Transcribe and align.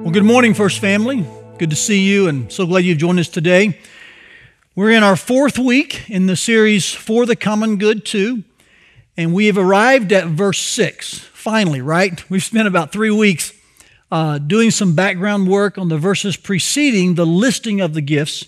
Well, 0.00 0.12
good 0.12 0.24
morning, 0.24 0.54
First 0.54 0.78
Family. 0.78 1.26
Good 1.58 1.68
to 1.68 1.76
see 1.76 2.00
you, 2.00 2.26
and 2.26 2.50
so 2.50 2.66
glad 2.66 2.84
you've 2.84 2.96
joined 2.96 3.18
us 3.18 3.28
today. 3.28 3.78
We're 4.74 4.92
in 4.92 5.02
our 5.02 5.14
fourth 5.14 5.58
week 5.58 6.08
in 6.08 6.24
the 6.24 6.36
series 6.36 6.90
For 6.90 7.26
the 7.26 7.36
Common 7.36 7.76
Good 7.76 8.06
2, 8.06 8.42
and 9.18 9.34
we 9.34 9.44
have 9.44 9.58
arrived 9.58 10.10
at 10.14 10.28
verse 10.28 10.58
6. 10.58 11.18
Finally, 11.18 11.82
right? 11.82 12.28
We've 12.30 12.42
spent 12.42 12.66
about 12.66 12.92
three 12.92 13.10
weeks 13.10 13.52
uh, 14.10 14.38
doing 14.38 14.70
some 14.70 14.94
background 14.94 15.48
work 15.48 15.76
on 15.76 15.90
the 15.90 15.98
verses 15.98 16.34
preceding 16.34 17.14
the 17.14 17.26
listing 17.26 17.82
of 17.82 17.92
the 17.92 18.00
gifts. 18.00 18.46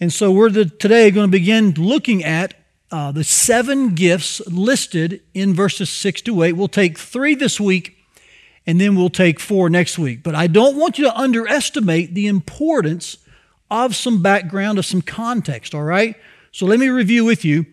And 0.00 0.12
so 0.12 0.30
we're 0.30 0.50
the, 0.50 0.66
today 0.66 1.10
going 1.10 1.28
to 1.28 1.32
begin 1.32 1.72
looking 1.78 2.22
at 2.22 2.52
uh, 2.90 3.10
the 3.10 3.24
seven 3.24 3.94
gifts 3.94 4.46
listed 4.46 5.22
in 5.32 5.54
verses 5.54 5.88
6 5.88 6.20
to 6.22 6.42
8. 6.42 6.52
We'll 6.52 6.68
take 6.68 6.98
three 6.98 7.34
this 7.34 7.58
week 7.58 7.96
and 8.66 8.80
then 8.80 8.96
we'll 8.96 9.10
take 9.10 9.40
four 9.40 9.68
next 9.68 9.98
week. 9.98 10.22
But 10.22 10.34
I 10.34 10.46
don't 10.46 10.76
want 10.76 10.98
you 10.98 11.04
to 11.04 11.16
underestimate 11.16 12.14
the 12.14 12.26
importance 12.26 13.18
of 13.70 13.96
some 13.96 14.22
background, 14.22 14.78
of 14.78 14.86
some 14.86 15.02
context, 15.02 15.74
all 15.74 15.82
right? 15.82 16.16
So 16.52 16.66
let 16.66 16.78
me 16.78 16.88
review 16.88 17.24
with 17.24 17.44
you 17.44 17.66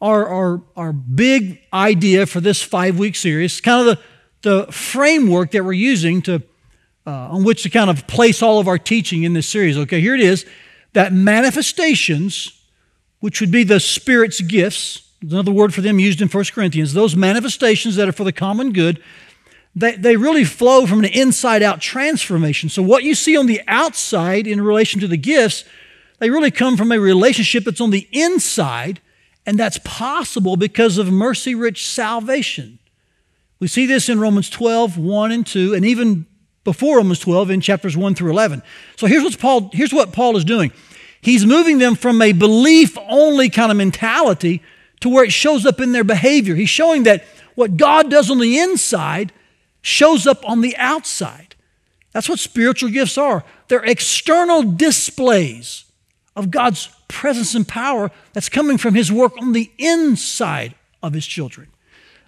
our, 0.00 0.26
our, 0.26 0.62
our 0.76 0.92
big 0.92 1.60
idea 1.72 2.26
for 2.26 2.40
this 2.40 2.62
five 2.62 2.98
week 2.98 3.16
series, 3.16 3.60
kind 3.60 3.88
of 3.88 3.96
the, 4.42 4.66
the 4.66 4.72
framework 4.72 5.52
that 5.52 5.64
we're 5.64 5.72
using 5.72 6.20
to, 6.22 6.42
uh, 7.06 7.10
on 7.10 7.44
which 7.44 7.62
to 7.62 7.70
kind 7.70 7.88
of 7.88 8.06
place 8.06 8.42
all 8.42 8.58
of 8.58 8.68
our 8.68 8.78
teaching 8.78 9.22
in 9.22 9.32
this 9.32 9.48
series. 9.48 9.78
Okay, 9.78 10.00
here 10.00 10.14
it 10.14 10.20
is 10.20 10.44
that 10.92 11.12
manifestations, 11.12 12.60
which 13.20 13.40
would 13.40 13.50
be 13.50 13.64
the 13.64 13.80
Spirit's 13.80 14.40
gifts, 14.40 15.08
another 15.22 15.52
word 15.52 15.74
for 15.74 15.80
them 15.80 15.98
used 15.98 16.20
in 16.20 16.28
1 16.28 16.44
Corinthians, 16.52 16.92
those 16.92 17.14
manifestations 17.14 17.96
that 17.96 18.08
are 18.08 18.12
for 18.12 18.24
the 18.24 18.32
common 18.32 18.72
good, 18.72 19.02
they, 19.76 19.94
they 19.94 20.16
really 20.16 20.44
flow 20.44 20.86
from 20.86 21.00
an 21.00 21.04
inside 21.04 21.62
out 21.62 21.82
transformation. 21.82 22.70
So, 22.70 22.82
what 22.82 23.04
you 23.04 23.14
see 23.14 23.36
on 23.36 23.46
the 23.46 23.60
outside 23.68 24.46
in 24.46 24.62
relation 24.62 25.00
to 25.00 25.06
the 25.06 25.18
gifts, 25.18 25.64
they 26.18 26.30
really 26.30 26.50
come 26.50 26.78
from 26.78 26.90
a 26.90 26.98
relationship 26.98 27.64
that's 27.64 27.80
on 27.80 27.90
the 27.90 28.08
inside, 28.10 29.00
and 29.44 29.58
that's 29.58 29.78
possible 29.84 30.56
because 30.56 30.96
of 30.96 31.12
mercy 31.12 31.54
rich 31.54 31.86
salvation. 31.86 32.78
We 33.60 33.68
see 33.68 33.84
this 33.84 34.08
in 34.08 34.18
Romans 34.18 34.48
12, 34.48 34.96
1 34.96 35.32
and 35.32 35.46
2, 35.46 35.74
and 35.74 35.84
even 35.84 36.24
before 36.64 36.96
Romans 36.96 37.20
12 37.20 37.50
in 37.50 37.60
chapters 37.60 37.96
1 37.96 38.14
through 38.14 38.30
11. 38.30 38.62
So 38.96 39.06
here's, 39.06 39.22
what's 39.22 39.36
Paul, 39.36 39.70
here's 39.72 39.92
what 39.92 40.12
Paul 40.12 40.36
is 40.36 40.44
doing. 40.44 40.72
He's 41.20 41.44
moving 41.44 41.78
them 41.78 41.94
from 41.96 42.20
a 42.22 42.32
belief 42.32 42.96
only 43.08 43.50
kind 43.50 43.70
of 43.70 43.76
mentality 43.76 44.62
to 45.00 45.08
where 45.08 45.24
it 45.24 45.32
shows 45.32 45.66
up 45.66 45.80
in 45.80 45.92
their 45.92 46.04
behavior. 46.04 46.54
He's 46.54 46.70
showing 46.70 47.04
that 47.04 47.24
what 47.54 47.76
God 47.76 48.10
does 48.10 48.30
on 48.30 48.38
the 48.38 48.58
inside 48.58 49.32
shows 49.86 50.26
up 50.26 50.46
on 50.48 50.62
the 50.62 50.76
outside. 50.76 51.54
That's 52.12 52.28
what 52.28 52.40
spiritual 52.40 52.90
gifts 52.90 53.16
are. 53.16 53.44
They're 53.68 53.84
external 53.84 54.62
displays 54.64 55.84
of 56.34 56.50
God's 56.50 56.88
presence 57.06 57.54
and 57.54 57.66
power 57.66 58.10
that's 58.32 58.48
coming 58.48 58.78
from 58.78 58.94
His 58.94 59.12
work 59.12 59.32
on 59.40 59.52
the 59.52 59.70
inside 59.78 60.74
of 61.02 61.12
His 61.12 61.24
children. 61.24 61.68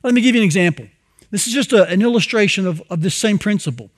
Let 0.05 0.15
me 0.15 0.21
give 0.21 0.37
you 0.37 0.41
an 0.41 0.45
example. 0.45 0.87
This 1.33 1.49
is 1.49 1.53
just 1.53 1.73
a, 1.73 1.89
an 1.89 2.01
illustration 2.01 2.65
of, 2.65 2.81
of 2.91 3.03
this 3.03 3.17
same 3.17 3.39
principle. 3.39 3.91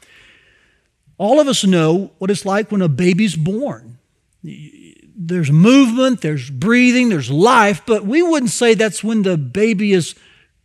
All 1.18 1.38
of 1.38 1.46
us 1.46 1.62
know 1.62 2.12
what 2.16 2.30
it's 2.30 2.46
like 2.46 2.72
when 2.72 2.80
a 2.80 2.88
baby's 2.88 3.36
born. 3.36 3.98
There's 4.42 5.50
movement, 5.50 6.22
there's 6.22 6.48
breathing, 6.48 7.10
there's 7.10 7.30
life, 7.30 7.82
but 7.84 8.06
we 8.06 8.22
wouldn't 8.22 8.52
say 8.52 8.72
that's 8.72 9.04
when 9.04 9.22
the 9.22 9.36
baby 9.36 9.92
has 9.92 10.14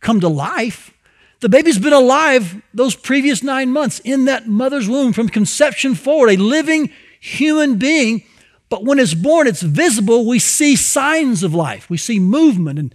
come 0.00 0.20
to 0.20 0.28
life. 0.28 0.92
The 1.40 1.48
baby's 1.48 1.78
been 1.78 1.92
alive 1.92 2.62
those 2.72 2.94
previous 2.94 3.42
nine 3.42 3.70
months 3.70 4.00
in 4.00 4.24
that 4.24 4.48
mother's 4.48 4.88
womb 4.88 5.12
from 5.12 5.28
conception 5.28 5.94
forward, 5.94 6.30
a 6.30 6.36
living 6.36 6.90
human 7.20 7.76
being. 7.76 8.24
But 8.68 8.84
when 8.84 8.98
it's 8.98 9.14
born, 9.14 9.46
it's 9.46 9.62
visible. 9.62 10.26
We 10.26 10.38
see 10.38 10.76
signs 10.76 11.42
of 11.42 11.54
life. 11.54 11.90
We 11.90 11.98
see 11.98 12.18
movement 12.18 12.78
and, 12.78 12.94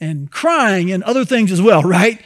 and 0.00 0.30
crying 0.30 0.92
and 0.92 1.02
other 1.02 1.24
things 1.24 1.50
as 1.50 1.60
well, 1.60 1.82
right? 1.84 2.20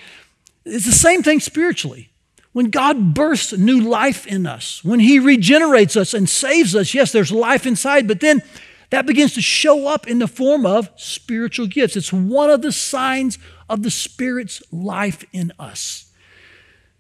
It's 0.65 0.87
the 0.87 0.93
same 0.93 1.23
thing 1.23 1.41
spiritually. 1.41 2.11
When 2.53 2.71
God 2.71 3.15
bursts 3.15 3.53
new 3.53 3.81
life 3.81 4.27
in 4.27 4.47
us, 4.47 4.85
when 4.85 5.01
He 5.01 5.19
regenerates 5.19 5.97
us 5.97 6.15
and 6.15 6.29
saves 6.29 6.77
us, 6.77 6.95
yes, 6.95 7.11
there's 7.11 7.33
life 7.33 7.67
inside, 7.67 8.07
but 8.07 8.21
then 8.21 8.43
that 8.91 9.07
begins 9.07 9.35
to 9.35 9.43
show 9.43 9.89
up 9.89 10.07
in 10.07 10.21
the 10.21 10.29
form 10.29 10.65
of 10.65 10.89
spiritual 10.95 11.67
gifts. 11.67 11.97
It's 11.97 12.13
one 12.13 12.51
of 12.51 12.63
the 12.63 12.71
signs 12.71 13.39
of 13.69 13.83
the 13.83 13.91
Spirit's 13.91 14.63
life 14.73 15.25
in 15.33 15.53
us. 15.59 16.11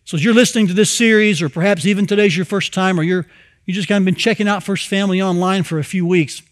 So, 0.04 0.16
as 0.16 0.24
you're 0.24 0.34
listening 0.34 0.66
to 0.68 0.74
this 0.74 0.90
series, 0.90 1.40
or 1.40 1.48
perhaps 1.48 1.86
even 1.86 2.06
today's 2.06 2.36
your 2.36 2.46
first 2.46 2.74
time, 2.74 2.98
or 2.98 3.02
you're 3.02 3.26
you 3.66 3.72
just 3.72 3.88
kind 3.88 4.02
of 4.02 4.04
been 4.04 4.14
checking 4.14 4.46
out 4.46 4.62
First 4.62 4.88
Family 4.88 5.22
online 5.22 5.62
for 5.62 5.78
a 5.78 5.84
few 5.84 6.06
weeks, 6.06 6.42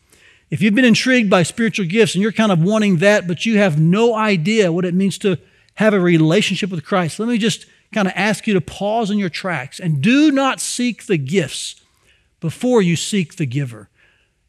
if 0.51 0.61
you've 0.63 0.75
been 0.75 0.85
intrigued 0.85 1.31
by 1.31 1.43
spiritual 1.43 1.87
gifts 1.87 2.15
and 2.15 2.23
you're 2.23 2.33
kind 2.33 2.53
of 2.53 2.63
wanting 2.63 2.99
that, 2.99 3.27
but 3.27 3.47
you 3.47 3.59
have 3.59 3.81
no 3.81 4.15
idea 4.15 4.73
what 4.73 4.85
it 4.85 4.95
means 4.95 5.19
to 5.19 5.39
have 5.75 5.95
a 5.95 6.01
relationship 6.01 6.71
with 6.71 6.85
Christ, 6.85 7.19
let 7.19 7.29
me 7.29 7.39
just 7.39 7.67
kind 7.93 8.09
of 8.09 8.15
ask 8.17 8.47
you 8.47 8.55
to 8.55 8.61
pause 8.61 9.11
in 9.11 9.19
your 9.19 9.29
tracks 9.29 9.79
and 9.81 10.03
do 10.03 10.31
not 10.31 10.61
seek 10.61 11.07
the 11.07 11.19
gifts 11.19 11.77
before 12.41 12.83
you 12.83 12.97
seek 12.97 13.37
the 13.37 13.47
giver. 13.47 13.89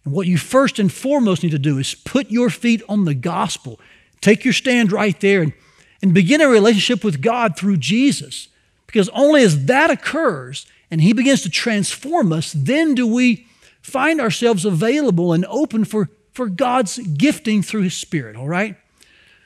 And 0.03 0.13
what 0.13 0.27
you 0.27 0.37
first 0.37 0.79
and 0.79 0.91
foremost 0.91 1.43
need 1.43 1.51
to 1.51 1.59
do 1.59 1.77
is 1.77 1.95
put 1.95 2.31
your 2.31 2.49
feet 2.49 2.81
on 2.89 3.05
the 3.05 3.13
gospel. 3.13 3.79
Take 4.23 4.45
your 4.45 4.53
stand 4.53 4.91
right 4.91 5.19
there 5.19 5.41
and, 5.41 5.53
and 6.01 6.13
begin 6.13 6.41
a 6.41 6.47
relationship 6.47 7.03
with 7.03 7.21
God 7.21 7.57
through 7.57 7.77
Jesus. 7.77 8.47
Because 8.87 9.09
only 9.09 9.43
as 9.43 9.65
that 9.65 9.91
occurs 9.91 10.65
and 10.89 11.01
He 11.01 11.11
begins 11.11 11.41
to 11.43 11.49
transform 11.49 12.31
us, 12.31 12.53
then 12.53 12.95
do 12.95 13.05
we 13.05 13.47
find 13.81 14.21
ourselves 14.21 14.63
available 14.63 15.33
and 15.33 15.45
open 15.49 15.83
for, 15.83 16.09
for 16.31 16.47
God's 16.47 16.99
gifting 16.99 17.61
through 17.61 17.81
His 17.81 17.95
Spirit, 17.95 18.37
all 18.37 18.47
right? 18.47 18.77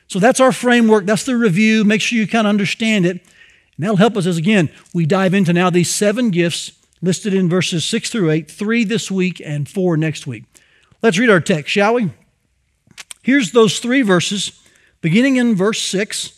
So 0.06 0.20
that's 0.20 0.40
our 0.40 0.52
framework. 0.52 1.06
That's 1.06 1.24
the 1.24 1.36
review. 1.36 1.84
Make 1.84 2.00
sure 2.00 2.16
you 2.16 2.28
kind 2.28 2.46
of 2.46 2.50
understand 2.50 3.04
it. 3.04 3.20
And 3.20 3.84
that'll 3.84 3.96
help 3.96 4.16
us 4.16 4.26
as, 4.26 4.36
again, 4.36 4.70
we 4.94 5.06
dive 5.06 5.34
into 5.34 5.52
now 5.52 5.70
these 5.70 5.92
seven 5.92 6.30
gifts 6.30 6.72
listed 7.02 7.34
in 7.34 7.48
verses 7.48 7.84
6 7.84 8.10
through 8.10 8.30
8, 8.30 8.50
three 8.50 8.84
this 8.84 9.10
week 9.10 9.42
and 9.44 9.68
four 9.68 9.96
next 9.96 10.26
week. 10.26 10.44
Let's 11.02 11.18
read 11.18 11.30
our 11.30 11.40
text, 11.40 11.72
shall 11.72 11.94
we? 11.94 12.10
Here's 13.22 13.52
those 13.52 13.78
three 13.78 14.02
verses, 14.02 14.58
beginning 15.00 15.36
in 15.36 15.54
verse 15.54 15.80
6. 15.82 16.32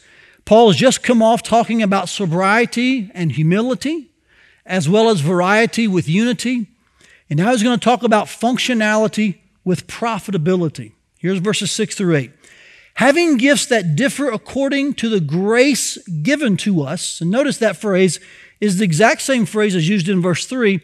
Paul 0.44 0.68
has 0.68 0.76
just 0.76 1.02
come 1.02 1.22
off 1.22 1.42
talking 1.42 1.82
about 1.82 2.08
sobriety 2.08 3.10
and 3.14 3.32
humility, 3.32 4.10
as 4.66 4.88
well 4.88 5.08
as 5.08 5.20
variety 5.20 5.86
with 5.86 6.08
unity. 6.08 6.66
And 7.28 7.38
now 7.38 7.50
he's 7.50 7.62
going 7.62 7.78
to 7.78 7.84
talk 7.84 8.02
about 8.02 8.26
functionality 8.26 9.38
with 9.64 9.86
profitability. 9.86 10.92
Here's 11.18 11.38
verses 11.38 11.70
6 11.70 11.94
through 11.94 12.16
8. 12.16 12.32
Having 12.94 13.36
gifts 13.36 13.66
that 13.66 13.96
differ 13.96 14.28
according 14.28 14.94
to 14.94 15.08
the 15.08 15.20
grace 15.20 15.96
given 16.08 16.56
to 16.58 16.82
us, 16.82 17.20
and 17.20 17.30
notice 17.30 17.58
that 17.58 17.76
phrase 17.76 18.20
is 18.60 18.78
the 18.78 18.84
exact 18.84 19.22
same 19.22 19.46
phrase 19.46 19.74
as 19.74 19.88
used 19.88 20.08
in 20.08 20.20
verse 20.20 20.44
3. 20.46 20.80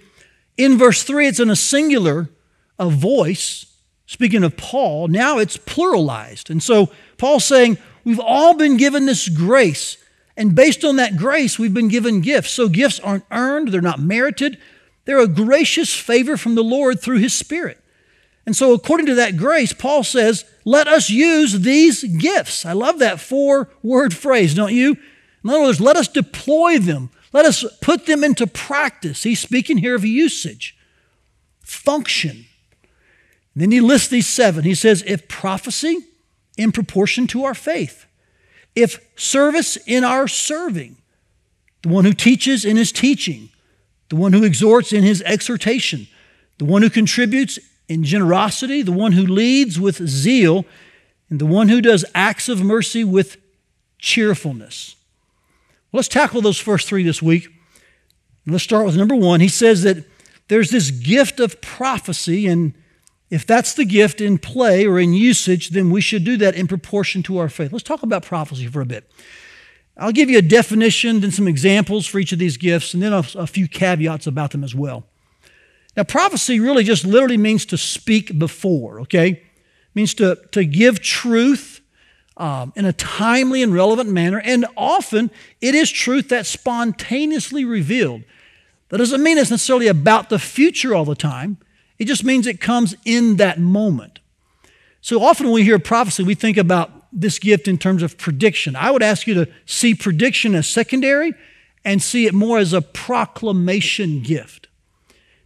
In 0.57 0.79
verse 0.79 1.03
3, 1.03 1.27
it's 1.27 1.41
in 1.41 1.51
a 1.51 1.57
singular, 1.57 2.31
a 2.79 2.89
voice. 2.89 3.67
Speaking 4.07 4.45
of 4.45 4.57
Paul, 4.57 5.09
now 5.09 5.39
it's 5.39 5.57
pluralized. 5.57 6.49
And 6.49 6.63
so 6.63 6.91
Paul's 7.19 7.45
saying, 7.45 7.79
We've 8.05 8.21
all 8.21 8.55
been 8.55 8.77
given 8.77 9.07
this 9.07 9.29
grace. 9.29 9.97
And 10.37 10.55
based 10.55 10.85
on 10.85 10.95
that 10.97 11.17
grace, 11.17 11.59
we've 11.59 11.75
been 11.75 11.89
given 11.89 12.21
gifts. 12.21 12.53
So 12.53 12.69
gifts 12.69 13.01
aren't 13.01 13.25
earned, 13.33 13.69
they're 13.69 13.81
not 13.81 13.99
merited. 13.99 14.59
They're 15.07 15.19
a 15.19 15.27
gracious 15.27 15.93
favor 15.93 16.37
from 16.37 16.55
the 16.55 16.65
Lord 16.65 17.01
through 17.01 17.19
His 17.19 17.35
Spirit. 17.35 17.83
And 18.45 18.55
so, 18.55 18.73
according 18.73 19.07
to 19.07 19.15
that 19.17 19.37
grace, 19.37 19.73
Paul 19.73 20.05
says, 20.05 20.45
let 20.65 20.87
us 20.89 21.11
use 21.11 21.61
these 21.61 22.03
gifts. 22.03 22.65
I 22.65 22.73
love 22.73 22.99
that 23.01 23.21
four 23.21 23.71
word 23.83 24.15
phrase, 24.15 24.55
don't 24.55 24.73
you? 24.73 24.97
In 25.43 25.51
other 25.51 25.63
words, 25.63 25.81
let 25.81 25.97
us 25.97 26.09
deploy 26.09 26.79
them. 26.79 27.11
Let 27.33 27.45
us 27.45 27.65
put 27.81 28.07
them 28.07 28.25
into 28.25 28.47
practice. 28.47 29.25
He's 29.25 29.41
speaking 29.41 29.79
here 29.79 29.95
of 29.95 30.05
usage, 30.05 30.77
function. 31.61 32.47
And 33.57 33.63
then 33.63 33.71
he 33.71 33.81
lists 33.81 34.09
these 34.09 34.29
seven. 34.29 34.65
He 34.65 34.75
says, 34.75 35.03
if 35.07 35.29
prophecy, 35.29 36.01
in 36.59 36.73
proportion 36.73 37.27
to 37.29 37.45
our 37.45 37.55
faith, 37.55 38.05
if 38.75 39.01
service 39.19 39.79
in 39.87 40.05
our 40.05 40.29
serving, 40.29 40.99
the 41.81 41.89
one 41.89 42.05
who 42.05 42.13
teaches 42.13 42.67
in 42.67 42.77
his 42.77 42.93
teaching, 42.93 43.49
the 44.11 44.17
one 44.17 44.35
who 44.35 44.45
exhorts 44.45 44.93
in 44.93 45.03
his 45.03 45.23
exhortation, 45.23 46.07
the 46.59 46.67
one 46.67 46.83
who 46.83 46.91
contributes 46.91 47.59
in 47.89 48.05
generosity, 48.05 48.83
the 48.83 48.93
one 48.93 49.13
who 49.13 49.23
leads 49.27 49.81
with 49.81 50.07
zeal, 50.07 50.67
and 51.31 51.41
the 51.41 51.47
one 51.47 51.71
who 51.71 51.81
does 51.81 52.05
acts 52.15 52.51
of 52.51 52.63
mercy 52.63 53.05
with 53.05 53.39
cheerfulness. 53.99 54.97
Well, 55.91 56.01
let's 56.01 56.09
tackle 56.09 56.43
those 56.43 56.59
first 56.59 56.87
three 56.89 57.05
this 57.05 57.23
week. 57.23 57.49
Let's 58.47 58.65
start 58.65 58.85
with 58.85 58.99
number 58.99 59.17
one. 59.17 59.41
He 59.41 59.49
says 59.49 59.83
that 59.85 60.05
there's 60.49 60.71
this 60.71 60.91
gift 60.91 61.41
of 61.41 61.63
prophecy, 61.63 62.47
and 62.47 62.75
if 63.31 63.47
that's 63.47 63.75
the 63.75 63.85
gift 63.85 64.21
in 64.21 64.39
play 64.39 64.87
or 64.87 64.99
in 64.99 65.13
usage, 65.13 65.71
then 65.71 65.91
we 65.91 66.01
should 66.01 66.25
do 66.25 66.37
that 66.37 66.55
in 66.55 66.67
proportion 66.69 67.23
to 67.25 67.39
our 67.39 67.49
faith. 67.49 67.73
Let's 67.73 67.83
talk 67.83 68.03
about 68.03 68.25
prophecy 68.25 68.67
for 68.69 68.81
a 68.81 68.87
bit. 68.87 69.11
I'll 69.99 70.13
give 70.13 70.31
you 70.31 70.39
a 70.39 70.43
definition, 70.43 71.21
then 71.21 71.31
some 71.31 71.49
examples 71.49 72.07
for 72.07 72.19
each 72.19 72.33
of 72.33 72.39
these 72.39 72.57
gifts, 72.57 72.95
and 72.95 73.03
then 73.03 73.13
a, 73.13 73.25
a 73.35 73.47
few 73.47 73.67
caveats 73.67 74.27
about 74.27 74.51
them 74.51 74.63
as 74.63 74.75
well. 74.75 75.07
Now, 75.97 76.05
prophecy 76.05 76.61
really 76.61 76.85
just 76.85 77.07
literally 77.07 77.39
means 77.39 77.65
to 77.67 77.79
speak 77.79 78.39
before, 78.39 79.01
okay? 79.01 79.29
It 79.31 79.43
means 79.95 80.13
to, 80.15 80.39
to 80.53 80.65
give 80.65 81.01
truth 81.01 81.81
um, 82.37 82.75
in 82.77 82.85
a 82.85 82.93
timely 82.93 83.63
and 83.63 83.73
relevant 83.73 84.11
manner, 84.11 84.41
and 84.45 84.67
often 84.77 85.31
it 85.63 85.75
is 85.75 85.91
truth 85.91 86.29
that's 86.29 86.51
spontaneously 86.51 87.65
revealed. 87.65 88.23
That 88.91 88.99
doesn't 88.99 89.23
mean 89.23 89.39
it's 89.39 89.51
necessarily 89.51 89.89
about 89.89 90.29
the 90.29 90.39
future 90.39 90.95
all 90.95 91.07
the 91.07 91.15
time, 91.15 91.57
it 91.99 92.07
just 92.07 92.25
means 92.25 92.47
it 92.47 92.61
comes 92.61 92.95
in 93.05 93.37
that 93.37 93.59
moment. 93.59 94.19
So 95.01 95.23
often 95.23 95.47
when 95.47 95.55
we 95.55 95.65
hear 95.65 95.79
prophecy, 95.79 96.23
we 96.23 96.35
think 96.35 96.57
about 96.57 96.91
this 97.13 97.39
gift 97.39 97.69
in 97.69 97.79
terms 97.79 98.03
of 98.03 98.19
prediction. 98.19 98.77
I 98.77 98.91
would 98.91 99.03
ask 99.03 99.27
you 99.27 99.35
to 99.35 99.49
see 99.65 99.95
prediction 99.95 100.55
as 100.55 100.69
secondary 100.69 101.33
and 101.85 102.03
see 102.03 102.27
it 102.27 102.35
more 102.35 102.59
as 102.59 102.73
a 102.73 102.83
proclamation 102.83 104.23
gift. 104.23 104.69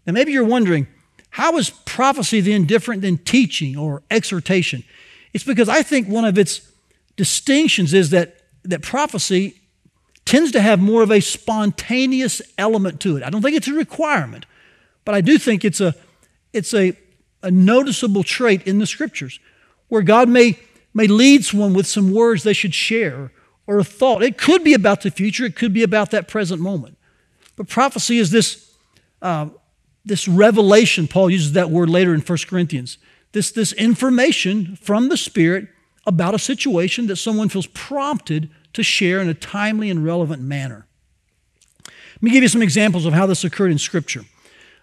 Now, 0.07 0.15
maybe 0.15 0.33
you're 0.33 0.45
wondering, 0.45 0.87
how 1.31 1.57
is 1.59 1.71
prophecy 1.71 2.41
then 2.41 2.65
different 2.65 3.03
than 3.03 3.19
teaching 3.19 3.77
or 3.77 4.03
exhortation? 4.11 4.83
It's 5.33 5.45
because 5.45 5.69
I 5.69 5.83
think 5.83 6.09
one 6.09 6.25
of 6.25 6.39
its 6.39 6.73
distinctions 7.17 7.95
is 7.95 8.11
that, 8.11 8.37
that 8.65 8.83
prophecy 8.83 9.61
tends 10.25 10.53
to 10.53 10.61
have 10.61 10.81
more 10.81 11.03
of 11.03 11.11
a 11.11 11.21
spontaneous 11.21 12.41
element 12.57 13.01
to 13.01 13.17
it. 13.17 13.23
I 13.23 13.31
don't 13.31 13.43
think 13.43 13.57
it's 13.57 13.69
a 13.69 13.75
requirement, 13.75 14.47
but 15.05 15.15
I 15.15 15.21
do 15.21 15.39
think 15.39 15.65
it's 15.65 15.81
a, 15.81 15.95
it's 16.53 16.75
a, 16.75 16.97
a 17.43 17.51
noticeable 17.51 18.23
trait 18.23 18.67
in 18.67 18.79
the 18.79 18.87
scriptures 18.87 19.39
where 19.89 20.03
God 20.03 20.29
may 20.29 20.59
may 20.95 21.07
lead 21.07 21.45
someone 21.45 21.75
with 21.75 21.87
some 21.87 22.13
words 22.13 22.43
they 22.43 22.53
should 22.53 22.75
share 22.75 23.33
or 23.67 23.79
a 23.79 23.85
thought. 23.85 24.23
It 24.23 24.39
could 24.39 24.65
be 24.65 24.75
about 24.75 25.03
the 25.03 25.11
future, 25.11 25.45
it 25.45 25.57
could 25.57 25.73
be 25.73 25.83
about 25.83 26.11
that 26.11 26.29
present 26.29 26.61
moment. 26.61 26.97
But 27.57 27.69
prophecy 27.69 28.19
is 28.19 28.31
this, 28.31 28.75
uh, 29.23 29.51
this 30.05 30.27
revelation. 30.27 31.07
Paul 31.07 31.31
uses 31.31 31.53
that 31.53 31.71
word 31.71 31.91
later 31.91 32.15
in 32.15 32.21
1 32.21 32.39
Corinthians. 32.49 32.99
This, 33.33 33.53
this 33.53 33.73
information 33.73 34.77
from 34.77 35.09
the 35.09 35.17
Spirit 35.17 35.69
about 36.07 36.35
a 36.35 36.39
situation 36.39 37.07
that 37.07 37.17
someone 37.17 37.49
feels 37.49 37.67
prompted 37.67 38.51
to 38.73 38.83
share 38.83 39.21
in 39.21 39.29
a 39.29 39.35
timely 39.35 39.91
and 39.91 40.05
relevant 40.05 40.43
manner. 40.43 40.87
Let 41.87 42.23
me 42.23 42.31
give 42.31 42.43
you 42.43 42.49
some 42.49 42.63
examples 42.63 43.07
of 43.07 43.13
how 43.13 43.27
this 43.27 43.45
occurred 43.45 43.71
in 43.71 43.79
Scripture. 43.79 44.25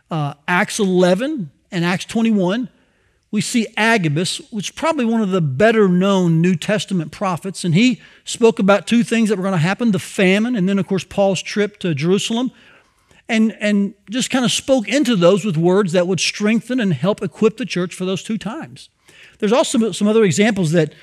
Uh, 0.09 0.35
Acts 0.47 0.79
11 0.79 1.51
and 1.77 1.85
Acts 1.85 2.05
21 2.05 2.69
we 3.29 3.41
see 3.41 3.67
Agabus, 3.75 4.37
which 4.51 4.69
is 4.69 4.75
probably 4.75 5.03
one 5.05 5.21
of 5.21 5.31
the 5.31 5.41
better 5.41 5.89
known 5.89 6.41
New 6.41 6.55
Testament 6.55 7.11
prophets, 7.11 7.63
and 7.65 7.75
he 7.75 8.01
spoke 8.23 8.57
about 8.57 8.87
two 8.87 9.03
things 9.03 9.29
that 9.29 9.37
were 9.37 9.43
going 9.43 9.53
to 9.53 9.57
happen 9.57 9.91
the 9.91 9.99
famine, 9.99 10.55
and 10.55 10.67
then, 10.67 10.79
of 10.79 10.87
course, 10.87 11.03
Paul's 11.03 11.41
trip 11.41 11.77
to 11.79 11.93
Jerusalem, 11.93 12.51
and, 13.27 13.57
and 13.59 13.93
just 14.09 14.29
kind 14.29 14.45
of 14.45 14.51
spoke 14.51 14.87
into 14.87 15.17
those 15.17 15.43
with 15.43 15.57
words 15.57 15.91
that 15.91 16.07
would 16.07 16.21
strengthen 16.21 16.79
and 16.79 16.93
help 16.93 17.21
equip 17.21 17.57
the 17.57 17.65
church 17.65 17.93
for 17.93 18.05
those 18.05 18.23
two 18.23 18.37
times. 18.37 18.89
There's 19.39 19.51
also 19.51 19.91
some 19.91 20.07
other 20.07 20.23
examples 20.23 20.71
that 20.71 20.93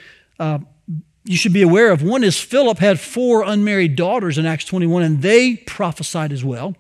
uh, 0.41 0.61
you 1.25 1.37
should 1.37 1.53
be 1.53 1.62
aware 1.62 1.91
of. 1.93 2.03
One 2.03 2.25
is 2.25 2.41
Philip 2.41 2.79
had 2.79 2.99
four 2.99 3.43
unmarried 3.44 3.97
daughters 3.97 4.38
in 4.38 4.47
Acts 4.47 4.65
21, 4.65 5.03
and 5.03 5.21
they 5.21 5.56
prophesied 5.56 6.32
as 6.32 6.43
well. 6.43 6.75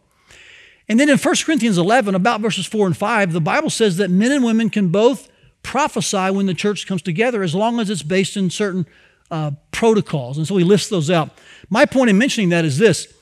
And 0.88 1.00
then 1.00 1.08
in 1.08 1.18
1 1.18 1.34
Corinthians 1.44 1.78
11, 1.78 2.14
about 2.14 2.40
verses 2.40 2.66
4 2.66 2.86
and 2.86 2.96
5, 2.96 3.32
the 3.32 3.40
Bible 3.40 3.70
says 3.70 3.96
that 3.96 4.10
men 4.10 4.32
and 4.32 4.44
women 4.44 4.68
can 4.68 4.88
both 4.88 5.28
prophesy 5.62 6.30
when 6.30 6.46
the 6.46 6.54
church 6.54 6.86
comes 6.86 7.02
together 7.02 7.42
as 7.42 7.54
long 7.54 7.80
as 7.80 7.88
it's 7.88 8.02
based 8.02 8.36
in 8.36 8.50
certain 8.50 8.86
uh, 9.30 9.52
protocols. 9.72 10.36
And 10.36 10.46
so 10.46 10.56
he 10.56 10.64
lists 10.64 10.88
those 10.90 11.10
out. 11.10 11.30
My 11.70 11.86
point 11.86 12.10
in 12.10 12.18
mentioning 12.18 12.50
that 12.50 12.64
is 12.64 12.78
this 12.78 13.12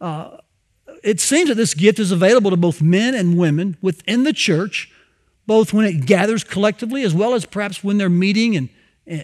uh, 0.00 0.38
it 1.02 1.20
seems 1.20 1.48
that 1.48 1.56
this 1.56 1.74
gift 1.74 1.98
is 1.98 2.10
available 2.10 2.50
to 2.50 2.56
both 2.56 2.82
men 2.82 3.14
and 3.14 3.38
women 3.38 3.76
within 3.80 4.24
the 4.24 4.32
church, 4.32 4.90
both 5.46 5.72
when 5.72 5.84
it 5.84 6.06
gathers 6.06 6.42
collectively 6.42 7.02
as 7.02 7.14
well 7.14 7.34
as 7.34 7.46
perhaps 7.46 7.84
when 7.84 7.98
they're 7.98 8.10
meeting 8.10 8.56
and, 8.56 8.68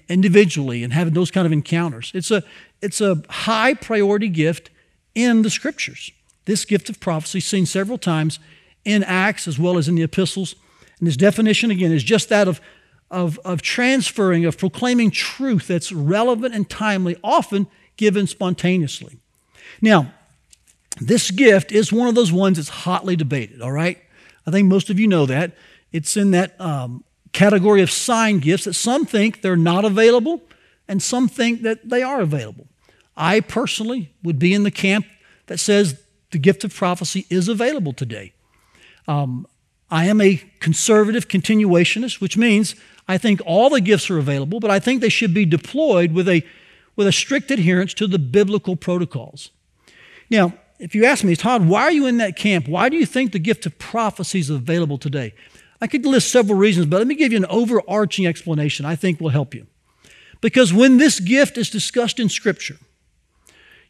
individually 0.08 0.84
and 0.84 0.92
having 0.92 1.14
those 1.14 1.31
kind 1.31 1.46
of 1.46 1.52
encounters. 1.52 2.12
It's 2.14 2.31
a, 2.31 2.42
it's 2.82 3.00
a 3.00 3.22
high 3.31 3.75
priority 3.75 4.28
gift 4.28 4.70
in 5.14 5.42
the 5.42 5.50
scriptures. 5.50 6.12
This 6.44 6.64
gift 6.64 6.88
of 6.88 7.00
prophecy 7.00 7.40
seen 7.40 7.66
several 7.66 7.98
times 7.98 8.38
in 8.84 9.04
Acts 9.04 9.46
as 9.46 9.58
well 9.58 9.78
as 9.78 9.88
in 9.88 9.94
the 9.94 10.02
epistles. 10.02 10.54
And 10.98 11.06
his 11.06 11.16
definition, 11.16 11.70
again, 11.70 11.92
is 11.92 12.02
just 12.02 12.28
that 12.28 12.48
of, 12.48 12.60
of, 13.10 13.38
of 13.44 13.62
transferring, 13.62 14.44
of 14.44 14.58
proclaiming 14.58 15.10
truth 15.10 15.66
that's 15.66 15.92
relevant 15.92 16.54
and 16.54 16.69
timely, 16.69 17.16
often 17.22 17.66
given 17.96 18.26
spontaneously. 18.26 19.19
Now, 19.81 20.12
this 21.00 21.31
gift 21.31 21.72
is 21.72 21.92
one 21.92 22.08
of 22.08 22.14
those 22.14 22.32
ones 22.32 22.56
that's 22.56 22.69
hotly 22.69 23.16
debated, 23.16 23.62
all 23.62 23.72
right? 23.72 23.98
I 24.46 24.50
think 24.50 24.69
most 24.69 24.90
of 24.90 24.98
you 24.98 25.06
know 25.06 25.26
that. 25.26 25.52
It's 25.92 26.16
in 26.16 26.32
that 26.32 26.60
um, 26.60 27.04
category 27.32 27.82
of 27.82 27.90
sign 27.90 28.38
gifts 28.38 28.64
that 28.64 28.75
some 28.75 29.06
think 29.06 29.42
they're 29.42 29.56
not 29.56 29.84
available 29.84 30.42
and 30.88 31.02
some 31.02 31.28
think 31.28 31.62
that 31.62 31.88
they 31.88 32.02
are 32.02 32.20
available. 32.20 32.66
I 33.16 33.40
personally 33.40 34.12
would 34.22 34.38
be 34.38 34.54
in 34.54 34.62
the 34.62 34.70
camp 34.70 35.06
that 35.46 35.58
says 35.58 36.00
the 36.31 36.38
gift 36.38 36.65
of 36.65 36.75
prophecy 36.75 37.27
is 37.31 37.49
available 37.49 37.93
today. 37.93 38.32
Um, 39.09 39.47
I 39.91 40.06
am 40.06 40.21
a 40.21 40.43
conservative 40.61 41.29
continuationist, 41.29 42.21
which 42.21 42.37
means 42.37 42.77
I 43.09 43.19
think 43.19 43.41
all 43.44 43.71
the 43.71 43.81
gifts 43.81 44.09
are 44.09 44.19
available, 44.19 44.61
but 44.61 44.71
I 44.71 44.79
think 44.79 45.00
they 45.00 45.09
should 45.09 45.35
be 45.35 45.44
deployed 45.44 46.12
with 46.12 46.29
a, 46.29 46.44
with 46.94 47.09
a 47.09 47.12
strict 47.12 47.50
adherence 47.50 47.93
to 47.94 48.06
the 48.06 48.19
biblical 48.19 48.77
protocols. 48.77 49.50
Now, 50.31 50.55
if 50.79 50.94
you 50.94 51.05
ask 51.05 51.25
me, 51.25 51.35
Todd, 51.35 51.67
why 51.67 51.82
are 51.82 51.93
you 51.93 52.06
in 52.06 52.19
that 52.19 52.37
camp? 52.37 52.69
Why 52.69 52.88
do 52.88 52.97
you 52.97 53.05
think 53.05 53.33
the 53.33 53.38
gift 53.38 53.67
of 53.67 53.79
prophecy 53.79 54.38
is 54.38 54.49
available 54.49 54.97
today? 54.97 55.35
I 55.81 55.87
could 55.87 56.06
list 56.06 56.31
several 56.31 56.56
reasons, 56.56 56.87
but 56.87 56.99
let 56.99 57.06
me 57.06 57.15
give 57.15 57.33
you 57.33 57.38
an 57.38 57.47
overarching 57.47 58.26
explanation 58.26 58.87
I 58.87 58.97
think 58.97 59.21
will 59.21 59.31
help 59.31 59.55
you. 59.55 59.67
Because 60.41 60.73
when 60.73 60.99
this 60.99 61.21
gift 61.21 61.59
is 61.59 61.69
discussed 61.69 62.21
in 62.21 62.29
Scripture, 62.29 62.76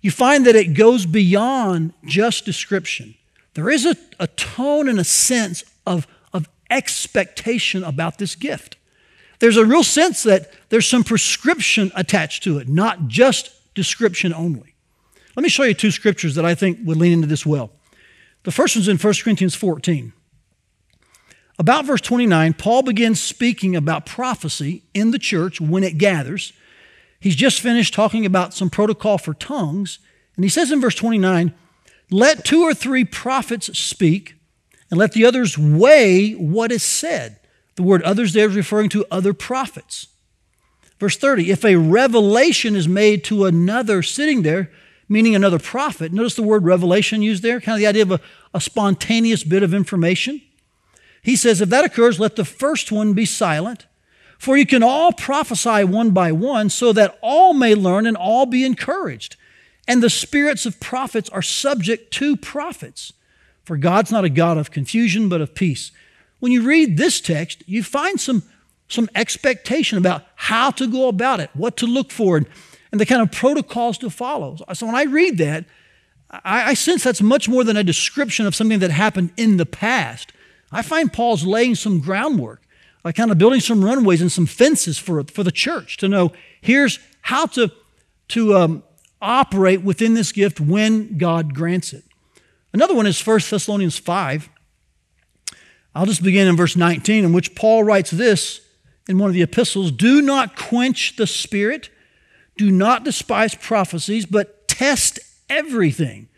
you 0.00 0.10
find 0.10 0.46
that 0.46 0.56
it 0.56 0.74
goes 0.74 1.06
beyond 1.06 1.92
just 2.04 2.44
description. 2.44 3.14
There 3.54 3.68
is 3.68 3.84
a, 3.84 3.96
a 4.18 4.26
tone 4.28 4.88
and 4.88 4.98
a 4.98 5.04
sense 5.04 5.64
of, 5.86 6.06
of 6.32 6.48
expectation 6.70 7.84
about 7.84 8.18
this 8.18 8.34
gift. 8.34 8.76
There's 9.40 9.56
a 9.56 9.64
real 9.64 9.82
sense 9.82 10.22
that 10.22 10.52
there's 10.68 10.86
some 10.86 11.04
prescription 11.04 11.90
attached 11.94 12.42
to 12.44 12.58
it, 12.58 12.68
not 12.68 13.08
just 13.08 13.74
description 13.74 14.32
only. 14.32 14.74
Let 15.36 15.42
me 15.42 15.48
show 15.48 15.62
you 15.62 15.74
two 15.74 15.90
scriptures 15.90 16.34
that 16.34 16.44
I 16.44 16.54
think 16.54 16.78
would 16.84 16.96
lean 16.96 17.12
into 17.12 17.26
this 17.26 17.46
well. 17.46 17.70
The 18.42 18.50
first 18.50 18.76
one's 18.76 18.88
in 18.88 18.98
1 18.98 19.14
Corinthians 19.22 19.54
14. 19.54 20.12
About 21.58 21.84
verse 21.84 22.00
29, 22.00 22.54
Paul 22.54 22.82
begins 22.82 23.20
speaking 23.20 23.76
about 23.76 24.06
prophecy 24.06 24.82
in 24.94 25.10
the 25.10 25.18
church 25.18 25.60
when 25.60 25.84
it 25.84 25.98
gathers. 25.98 26.54
He's 27.20 27.36
just 27.36 27.60
finished 27.60 27.92
talking 27.92 28.24
about 28.24 28.54
some 28.54 28.70
protocol 28.70 29.18
for 29.18 29.34
tongues, 29.34 29.98
and 30.36 30.44
he 30.44 30.48
says 30.48 30.72
in 30.72 30.80
verse 30.80 30.94
29, 30.94 31.52
Let 32.10 32.44
two 32.44 32.62
or 32.62 32.72
three 32.74 33.04
prophets 33.04 33.78
speak, 33.78 34.36
and 34.90 34.98
let 34.98 35.12
the 35.12 35.24
others 35.24 35.56
weigh 35.56 36.32
what 36.32 36.72
is 36.72 36.82
said. 36.82 37.38
The 37.76 37.82
word 37.82 38.02
others 38.02 38.32
there 38.32 38.48
is 38.48 38.56
referring 38.56 38.88
to 38.90 39.06
other 39.10 39.32
prophets. 39.32 40.08
Verse 40.98 41.16
30 41.16 41.50
if 41.50 41.64
a 41.64 41.76
revelation 41.76 42.76
is 42.76 42.88
made 42.88 43.24
to 43.24 43.44
another 43.44 44.02
sitting 44.02 44.42
there, 44.42 44.70
meaning 45.08 45.34
another 45.34 45.58
prophet, 45.58 46.12
notice 46.12 46.34
the 46.34 46.42
word 46.42 46.64
revelation 46.64 47.22
used 47.22 47.42
there, 47.42 47.60
kind 47.60 47.76
of 47.76 47.80
the 47.80 47.86
idea 47.86 48.02
of 48.02 48.12
a, 48.12 48.20
a 48.54 48.60
spontaneous 48.60 49.44
bit 49.44 49.62
of 49.62 49.74
information. 49.74 50.40
He 51.22 51.36
says, 51.36 51.60
if 51.60 51.68
that 51.68 51.84
occurs, 51.84 52.18
let 52.18 52.36
the 52.36 52.44
first 52.44 52.90
one 52.90 53.12
be 53.12 53.26
silent, 53.26 53.86
for 54.40 54.56
you 54.56 54.64
can 54.64 54.82
all 54.82 55.12
prophesy 55.12 55.84
one 55.84 56.12
by 56.12 56.32
one, 56.32 56.70
so 56.70 56.94
that 56.94 57.18
all 57.20 57.52
may 57.52 57.74
learn 57.74 58.06
and 58.06 58.16
all 58.16 58.46
be 58.46 58.64
encouraged. 58.64 59.36
And 59.86 60.02
the 60.02 60.08
spirits 60.08 60.64
of 60.64 60.80
prophets 60.80 61.28
are 61.28 61.42
subject 61.42 62.10
to 62.14 62.36
prophets. 62.36 63.12
For 63.64 63.76
God's 63.76 64.10
not 64.10 64.24
a 64.24 64.30
God 64.30 64.56
of 64.56 64.70
confusion, 64.70 65.28
but 65.28 65.42
of 65.42 65.54
peace. 65.54 65.92
When 66.38 66.52
you 66.52 66.62
read 66.62 66.96
this 66.96 67.20
text, 67.20 67.62
you 67.66 67.82
find 67.82 68.18
some, 68.18 68.42
some 68.88 69.10
expectation 69.14 69.98
about 69.98 70.24
how 70.36 70.70
to 70.70 70.86
go 70.86 71.08
about 71.08 71.40
it, 71.40 71.50
what 71.52 71.76
to 71.76 71.86
look 71.86 72.10
for, 72.10 72.38
and, 72.38 72.46
and 72.90 72.98
the 72.98 73.04
kind 73.04 73.20
of 73.20 73.30
protocols 73.30 73.98
to 73.98 74.08
follow. 74.08 74.56
So 74.72 74.86
when 74.86 74.94
I 74.94 75.02
read 75.02 75.36
that, 75.36 75.66
I, 76.30 76.70
I 76.70 76.74
sense 76.74 77.04
that's 77.04 77.20
much 77.20 77.46
more 77.46 77.62
than 77.62 77.76
a 77.76 77.84
description 77.84 78.46
of 78.46 78.54
something 78.54 78.78
that 78.78 78.90
happened 78.90 79.32
in 79.36 79.58
the 79.58 79.66
past. 79.66 80.32
I 80.72 80.80
find 80.80 81.12
Paul's 81.12 81.44
laying 81.44 81.74
some 81.74 82.00
groundwork, 82.00 82.62
like 83.04 83.16
kind 83.16 83.30
of 83.30 83.38
building 83.38 83.60
some 83.60 83.84
runways 83.84 84.20
and 84.20 84.30
some 84.30 84.46
fences 84.46 84.98
for, 84.98 85.22
for 85.24 85.42
the 85.42 85.52
church 85.52 85.96
to 85.98 86.08
know 86.08 86.32
here's 86.60 86.98
how 87.22 87.46
to, 87.46 87.70
to 88.28 88.56
um, 88.56 88.82
operate 89.20 89.82
within 89.82 90.14
this 90.14 90.32
gift 90.32 90.60
when 90.60 91.18
God 91.18 91.54
grants 91.54 91.92
it. 91.92 92.04
Another 92.72 92.94
one 92.94 93.06
is 93.06 93.24
1 93.24 93.40
Thessalonians 93.50 93.98
5. 93.98 94.48
I'll 95.94 96.06
just 96.06 96.22
begin 96.22 96.46
in 96.46 96.56
verse 96.56 96.76
19, 96.76 97.24
in 97.24 97.32
which 97.32 97.54
Paul 97.54 97.82
writes 97.82 98.10
this 98.10 98.60
in 99.08 99.18
one 99.18 99.28
of 99.28 99.34
the 99.34 99.42
epistles 99.42 99.90
Do 99.90 100.22
not 100.22 100.56
quench 100.56 101.16
the 101.16 101.26
spirit, 101.26 101.90
do 102.56 102.70
not 102.70 103.04
despise 103.04 103.54
prophecies, 103.54 104.24
but 104.26 104.68
test 104.68 105.18
everything. 105.48 106.28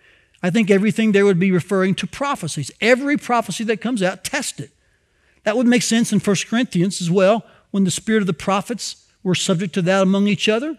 I 0.42 0.50
think 0.50 0.70
everything 0.70 1.12
there 1.12 1.24
would 1.24 1.38
be 1.38 1.52
referring 1.52 1.94
to 1.96 2.06
prophecies. 2.06 2.70
Every 2.80 3.16
prophecy 3.16 3.62
that 3.64 3.80
comes 3.80 4.02
out, 4.02 4.24
test 4.24 4.58
it. 4.58 4.70
That 5.44 5.56
would 5.56 5.66
make 5.66 5.82
sense 5.82 6.12
in 6.12 6.20
1 6.20 6.36
Corinthians 6.48 7.00
as 7.00 7.10
well, 7.10 7.44
when 7.70 7.84
the 7.84 7.90
spirit 7.90 8.22
of 8.22 8.26
the 8.26 8.32
prophets 8.32 9.06
were 9.22 9.34
subject 9.34 9.74
to 9.74 9.82
that 9.82 10.02
among 10.02 10.26
each 10.26 10.48
other, 10.48 10.78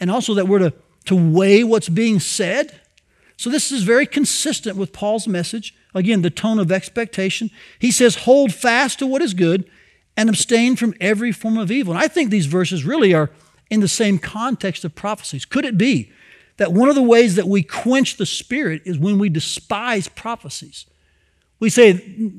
and 0.00 0.10
also 0.10 0.34
that 0.34 0.46
we're 0.46 0.58
to, 0.60 0.72
to 1.06 1.16
weigh 1.16 1.64
what's 1.64 1.88
being 1.88 2.20
said. 2.20 2.80
So 3.36 3.50
this 3.50 3.70
is 3.72 3.82
very 3.82 4.06
consistent 4.06 4.76
with 4.76 4.92
Paul's 4.92 5.28
message. 5.28 5.74
Again, 5.94 6.22
the 6.22 6.30
tone 6.30 6.58
of 6.58 6.70
expectation. 6.70 7.50
He 7.78 7.90
says, 7.90 8.16
hold 8.16 8.52
fast 8.52 8.98
to 8.98 9.06
what 9.06 9.22
is 9.22 9.34
good 9.34 9.68
and 10.16 10.28
abstain 10.28 10.76
from 10.76 10.94
every 11.00 11.32
form 11.32 11.56
of 11.56 11.70
evil. 11.70 11.94
And 11.94 12.02
I 12.02 12.08
think 12.08 12.30
these 12.30 12.46
verses 12.46 12.84
really 12.84 13.14
are 13.14 13.30
in 13.70 13.80
the 13.80 13.88
same 13.88 14.18
context 14.18 14.84
of 14.84 14.94
prophecies. 14.94 15.44
Could 15.44 15.64
it 15.64 15.78
be 15.78 16.12
that 16.56 16.72
one 16.72 16.88
of 16.88 16.94
the 16.94 17.02
ways 17.02 17.36
that 17.36 17.48
we 17.48 17.62
quench 17.62 18.16
the 18.16 18.26
Spirit 18.26 18.82
is 18.84 18.98
when 18.98 19.18
we 19.18 19.28
despise 19.28 20.08
prophecies? 20.08 20.86
We 21.60 21.70
say, 21.70 21.94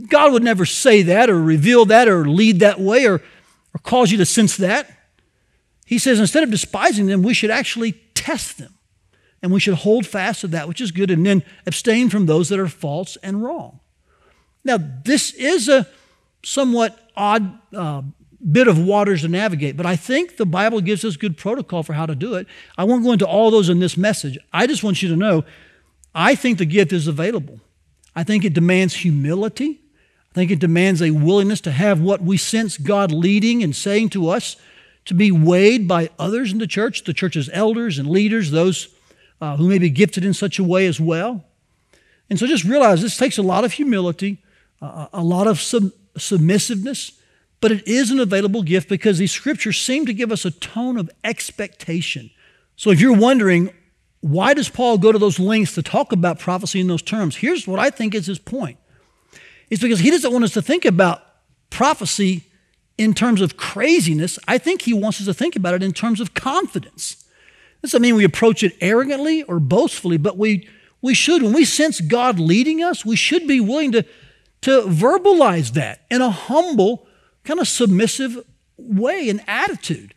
God 0.07 0.31
would 0.31 0.43
never 0.43 0.65
say 0.65 1.01
that 1.03 1.29
or 1.29 1.41
reveal 1.41 1.85
that 1.85 2.07
or 2.07 2.27
lead 2.27 2.59
that 2.59 2.79
way 2.79 3.05
or, 3.05 3.15
or 3.15 3.79
cause 3.83 4.11
you 4.11 4.17
to 4.17 4.25
sense 4.25 4.57
that. 4.57 4.89
He 5.85 5.97
says, 5.97 6.19
instead 6.19 6.43
of 6.43 6.51
despising 6.51 7.07
them, 7.07 7.23
we 7.23 7.33
should 7.33 7.51
actually 7.51 7.93
test 8.13 8.57
them. 8.57 8.75
And 9.41 9.51
we 9.51 9.59
should 9.59 9.73
hold 9.73 10.05
fast 10.05 10.41
to 10.41 10.47
that 10.47 10.67
which 10.67 10.81
is 10.81 10.91
good 10.91 11.11
and 11.11 11.25
then 11.25 11.43
abstain 11.65 12.09
from 12.09 12.25
those 12.25 12.49
that 12.49 12.59
are 12.59 12.67
false 12.67 13.17
and 13.23 13.43
wrong. 13.43 13.79
Now, 14.63 14.77
this 14.77 15.33
is 15.33 15.69
a 15.69 15.87
somewhat 16.43 16.97
odd 17.15 17.57
uh, 17.73 18.01
bit 18.51 18.67
of 18.67 18.77
waters 18.77 19.21
to 19.21 19.27
navigate, 19.27 19.77
but 19.77 19.85
I 19.85 19.95
think 19.95 20.37
the 20.37 20.45
Bible 20.45 20.81
gives 20.81 21.03
us 21.03 21.17
good 21.17 21.37
protocol 21.37 21.83
for 21.83 21.93
how 21.93 22.05
to 22.05 22.15
do 22.15 22.35
it. 22.35 22.47
I 22.77 22.83
won't 22.83 23.03
go 23.03 23.11
into 23.11 23.27
all 23.27 23.51
those 23.51 23.69
in 23.69 23.79
this 23.79 23.97
message. 23.97 24.37
I 24.53 24.67
just 24.67 24.83
want 24.83 25.01
you 25.01 25.09
to 25.09 25.15
know 25.15 25.43
I 26.13 26.35
think 26.35 26.57
the 26.57 26.65
gift 26.65 26.91
is 26.91 27.07
available. 27.07 27.59
I 28.15 28.23
think 28.23 28.43
it 28.43 28.53
demands 28.53 28.95
humility. 28.95 29.81
I 30.31 30.33
think 30.33 30.51
it 30.51 30.59
demands 30.59 31.01
a 31.01 31.11
willingness 31.11 31.61
to 31.61 31.71
have 31.71 32.01
what 32.01 32.21
we 32.21 32.37
sense 32.37 32.77
God 32.77 33.11
leading 33.11 33.63
and 33.63 33.75
saying 33.75 34.09
to 34.09 34.29
us 34.29 34.55
to 35.05 35.13
be 35.13 35.31
weighed 35.31 35.87
by 35.87 36.09
others 36.19 36.51
in 36.51 36.59
the 36.59 36.67
church, 36.67 37.03
the 37.03 37.13
church's 37.13 37.49
elders 37.51 37.97
and 37.97 38.07
leaders, 38.07 38.51
those 38.51 38.89
uh, 39.41 39.57
who 39.57 39.67
may 39.67 39.79
be 39.79 39.89
gifted 39.89 40.23
in 40.23 40.33
such 40.33 40.59
a 40.59 40.63
way 40.63 40.85
as 40.85 40.99
well. 40.99 41.43
And 42.29 42.37
so 42.37 42.45
just 42.45 42.63
realize 42.63 43.01
this 43.01 43.17
takes 43.17 43.37
a 43.37 43.43
lot 43.43 43.63
of 43.63 43.73
humility, 43.73 44.37
uh, 44.81 45.07
a 45.13 45.23
lot 45.23 45.47
of 45.47 45.59
sub- 45.59 45.93
submissiveness, 46.17 47.13
but 47.61 47.71
it 47.71 47.87
is 47.87 48.11
an 48.11 48.19
available 48.19 48.61
gift 48.61 48.87
because 48.87 49.17
these 49.17 49.31
scriptures 49.31 49.79
seem 49.79 50.05
to 50.05 50.13
give 50.13 50.31
us 50.31 50.45
a 50.45 50.51
tone 50.51 50.97
of 50.97 51.09
expectation. 51.23 52.29
So 52.75 52.91
if 52.91 53.01
you're 53.01 53.17
wondering, 53.17 53.73
why 54.21 54.53
does 54.53 54.69
Paul 54.69 54.97
go 54.97 55.11
to 55.11 55.19
those 55.19 55.39
lengths 55.39 55.75
to 55.75 55.83
talk 55.83 56.11
about 56.11 56.39
prophecy 56.39 56.79
in 56.79 56.87
those 56.87 57.01
terms? 57.01 57.37
Here's 57.37 57.67
what 57.67 57.79
I 57.79 57.89
think 57.89 58.13
is 58.13 58.25
his 58.25 58.39
point. 58.39 58.77
It's 59.69 59.81
because 59.81 59.99
he 59.99 60.11
doesn't 60.11 60.31
want 60.31 60.43
us 60.43 60.53
to 60.53 60.61
think 60.61 60.85
about 60.85 61.23
prophecy 61.69 62.43
in 62.97 63.13
terms 63.13 63.39
of 63.39 63.55
craziness. 63.55 64.37
I 64.47 64.57
think 64.57 64.81
he 64.81 64.93
wants 64.93 65.21
us 65.21 65.25
to 65.27 65.33
think 65.33 65.55
about 65.55 65.73
it 65.73 65.83
in 65.83 65.93
terms 65.93 66.19
of 66.19 66.33
confidence. 66.33 67.23
This 67.81 67.91
doesn't 67.91 68.01
mean 68.01 68.15
we 68.15 68.25
approach 68.25 68.61
it 68.61 68.75
arrogantly 68.81 69.43
or 69.43 69.59
boastfully, 69.59 70.17
but 70.17 70.37
we, 70.37 70.67
we 71.01 71.13
should. 71.13 71.41
When 71.41 71.53
we 71.53 71.63
sense 71.63 72.01
God 72.01 72.39
leading 72.39 72.83
us, 72.83 73.05
we 73.05 73.15
should 73.15 73.47
be 73.47 73.61
willing 73.61 73.93
to, 73.93 74.05
to 74.61 74.81
verbalize 74.81 75.73
that 75.73 76.01
in 76.11 76.21
a 76.21 76.29
humble, 76.29 77.07
kind 77.45 77.61
of 77.61 77.69
submissive 77.69 78.43
way 78.77 79.29
and 79.29 79.41
attitude. 79.47 80.13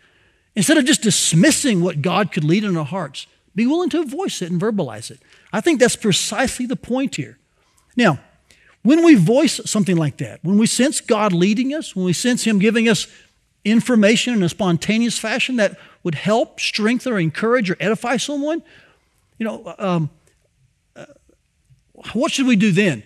Instead 0.57 0.77
of 0.77 0.85
just 0.85 1.03
dismissing 1.03 1.83
what 1.83 2.03
God 2.03 2.33
could 2.33 2.45
lead 2.45 2.65
in 2.65 2.77
our 2.77 2.85
hearts, 2.85 3.27
be 3.55 3.67
willing 3.67 3.91
to 3.91 4.05
voice 4.05 4.43
it 4.43 4.51
and 4.51 4.61
verbalize 4.61 5.11
it. 5.11 5.21
I 5.53 5.61
think 5.61 5.81
that's 5.81 5.97
precisely 5.97 6.67
the 6.67 6.77
point 6.77 7.17
here. 7.17 7.39
Now, 7.97 8.19
when 8.83 9.05
we 9.05 9.15
voice 9.15 9.61
something 9.65 9.97
like 9.97 10.17
that, 10.19 10.41
when 10.43 10.59
we 10.59 10.67
sense 10.67 11.01
God 11.01 11.33
leading 11.33 11.75
us, 11.75 11.95
when 11.95 12.05
we 12.05 12.13
sense 12.13 12.45
Him 12.45 12.59
giving 12.59 12.89
us 12.89 13.07
information 13.65 14.35
in 14.35 14.43
a 14.43 14.49
spontaneous 14.49 15.19
fashion 15.19 15.57
that 15.57 15.79
would 16.03 16.17
help, 16.17 16.59
strengthen, 16.59 17.13
or 17.13 17.19
encourage 17.19 17.71
or 17.71 17.77
edify 17.79 18.17
someone, 18.17 18.63
you 19.39 19.47
know, 19.47 19.75
um, 19.79 20.11
uh, 20.97 21.07
what 22.13 22.33
should 22.33 22.47
we 22.47 22.57
do 22.57 22.73
then? 22.73 23.05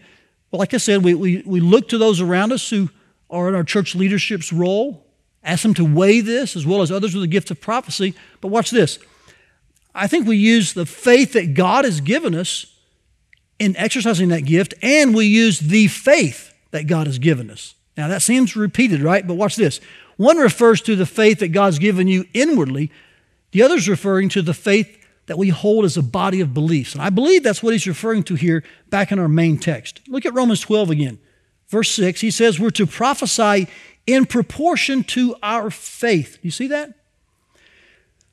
Well, 0.51 0.61
like 0.61 0.73
I 0.73 0.79
said, 0.79 1.05
we, 1.05 1.15
we, 1.15 1.43
we 1.45 1.61
look 1.61 1.89
to 1.91 1.99
those 1.99 2.21
around 2.21 2.53
us 2.53 2.71
who 2.71 2.89
are 3.29 3.49
in 3.49 3.55
our 3.55 3.65
church 3.65 3.95
leadership's 3.95 4.53
role, 4.53 5.05
ask 5.43 5.63
them 5.63 5.75
to 5.75 5.85
weigh 5.85 6.21
this 6.21 6.57
as 6.57 6.65
well 6.65 6.81
as 6.81 6.91
others 6.91 7.15
with 7.15 7.23
the 7.23 7.29
gift 7.29 7.51
of 7.51 7.61
prophecy. 7.61 8.15
But 8.41 8.49
watch 8.49 8.71
this. 8.71 8.99
I 9.97 10.07
think 10.07 10.27
we 10.27 10.37
use 10.37 10.75
the 10.75 10.87
faith 10.87 11.33
that 11.33 11.55
God 11.55 11.85
has 11.85 12.01
given 12.01 12.35
us 12.35 12.67
in 13.59 13.77
exercising 13.77 14.29
that 14.29 14.43
gift, 14.43 14.75
and 14.83 15.15
we 15.15 15.27
use 15.27 15.59
the 15.59 15.89
faith 15.89 16.53
that 16.71 16.87
God 16.87 17.07
has 17.07 17.19
given 17.19 17.51
us. 17.51 17.75
Now, 17.97 18.09
that 18.09 18.21
seems 18.23 18.55
repeated, 18.55 19.01
right? 19.01 19.27
But 19.27 19.35
watch 19.35 19.57
this. 19.57 19.81
One 20.17 20.37
refers 20.37 20.83
to 20.83 20.97
the 20.97 21.07
faith 21.07 21.41
that 21.41 21.49
God's 21.49 21.79
given 21.79 22.09
you 22.09 22.27
inwardly, 22.35 22.91
the 23.53 23.63
other 23.63 23.77
is 23.77 23.89
referring 23.89 24.29
to 24.31 24.43
the 24.43 24.55
faith 24.55 25.03
that 25.27 25.39
we 25.39 25.49
hold 25.49 25.85
as 25.85 25.97
a 25.97 26.03
body 26.03 26.41
of 26.41 26.53
beliefs. 26.53 26.93
And 26.93 27.03
I 27.03 27.11
believe 27.11 27.43
that's 27.43 27.63
what 27.63 27.73
he's 27.73 27.87
referring 27.87 28.23
to 28.25 28.35
here 28.35 28.63
back 28.91 29.11
in 29.11 29.19
our 29.19 29.29
main 29.29 29.59
text. 29.59 30.01
Look 30.09 30.27
at 30.27 30.35
Romans 30.35 30.61
12 30.61 30.91
again. 30.91 31.19
Verse 31.69 31.91
6, 31.91 32.21
he 32.21 32.31
says, 32.31 32.61
We're 32.61 32.71
to 32.71 32.87
prophesy 32.87 33.67
in 34.07 34.27
proportion 34.27 35.03
to 35.05 35.35
our 35.43 35.71
faith. 35.71 36.39
Do 36.41 36.47
you 36.47 36.53
see 36.53 36.69
that? 36.69 36.95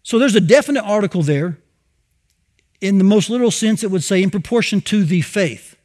So 0.03 0.19
there's 0.19 0.36
a 0.36 0.41
definite 0.41 0.83
article 0.83 1.24
there. 1.24 1.57
In 2.81 2.98
the 2.98 3.05
most 3.05 3.29
literal 3.29 3.51
sense, 3.51 3.83
it 3.83 3.91
would 3.91 4.03
say 4.03 4.22
in 4.22 4.29
proportion 4.29 4.81
to 4.81 5.05
the 5.05 5.22
faith. 5.22 5.77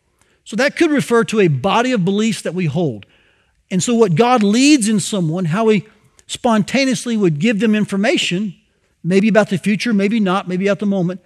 So 0.44 0.56
that 0.56 0.76
could 0.76 0.90
refer 0.90 1.24
to 1.24 1.40
a 1.40 1.48
body 1.48 1.92
of 1.92 2.04
beliefs 2.04 2.42
that 2.42 2.54
we 2.54 2.66
hold. 2.66 3.06
And 3.70 3.82
so, 3.82 3.94
what 3.94 4.14
God 4.14 4.42
leads 4.42 4.88
in 4.88 4.98
someone, 4.98 5.46
how 5.46 5.68
He 5.68 5.86
spontaneously 6.26 7.16
would 7.16 7.38
give 7.38 7.60
them 7.60 7.74
information, 7.74 8.54
maybe 9.04 9.28
about 9.28 9.50
the 9.50 9.58
future, 9.58 9.92
maybe 9.92 10.18
not, 10.18 10.48
maybe 10.48 10.68
at 10.68 10.78
the 10.78 10.86
moment, 10.86 11.20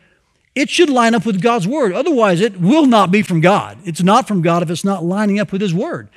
it 0.55 0.69
should 0.69 0.91
line 0.91 1.15
up 1.15 1.25
with 1.25 1.41
God's 1.41 1.67
Word. 1.67 1.93
Otherwise, 1.93 2.41
it 2.41 2.61
will 2.61 2.87
not 2.87 3.11
be 3.11 3.23
from 3.23 3.41
God. 3.41 3.79
It's 3.85 4.03
not 4.03 4.29
from 4.29 4.43
God 4.43 4.63
if 4.63 4.71
it's 4.71 4.85
not 4.85 5.05
lining 5.05 5.39
up 5.39 5.53
with 5.53 5.61
His 5.61 5.73
Word. 5.73 6.09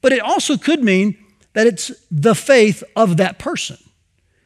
But 0.00 0.12
it 0.12 0.20
also 0.20 0.56
could 0.56 0.82
mean 0.82 1.18
that 1.52 1.66
it's 1.66 1.90
the 2.10 2.34
faith 2.34 2.82
of 2.94 3.16
that 3.16 3.38
person, 3.38 3.78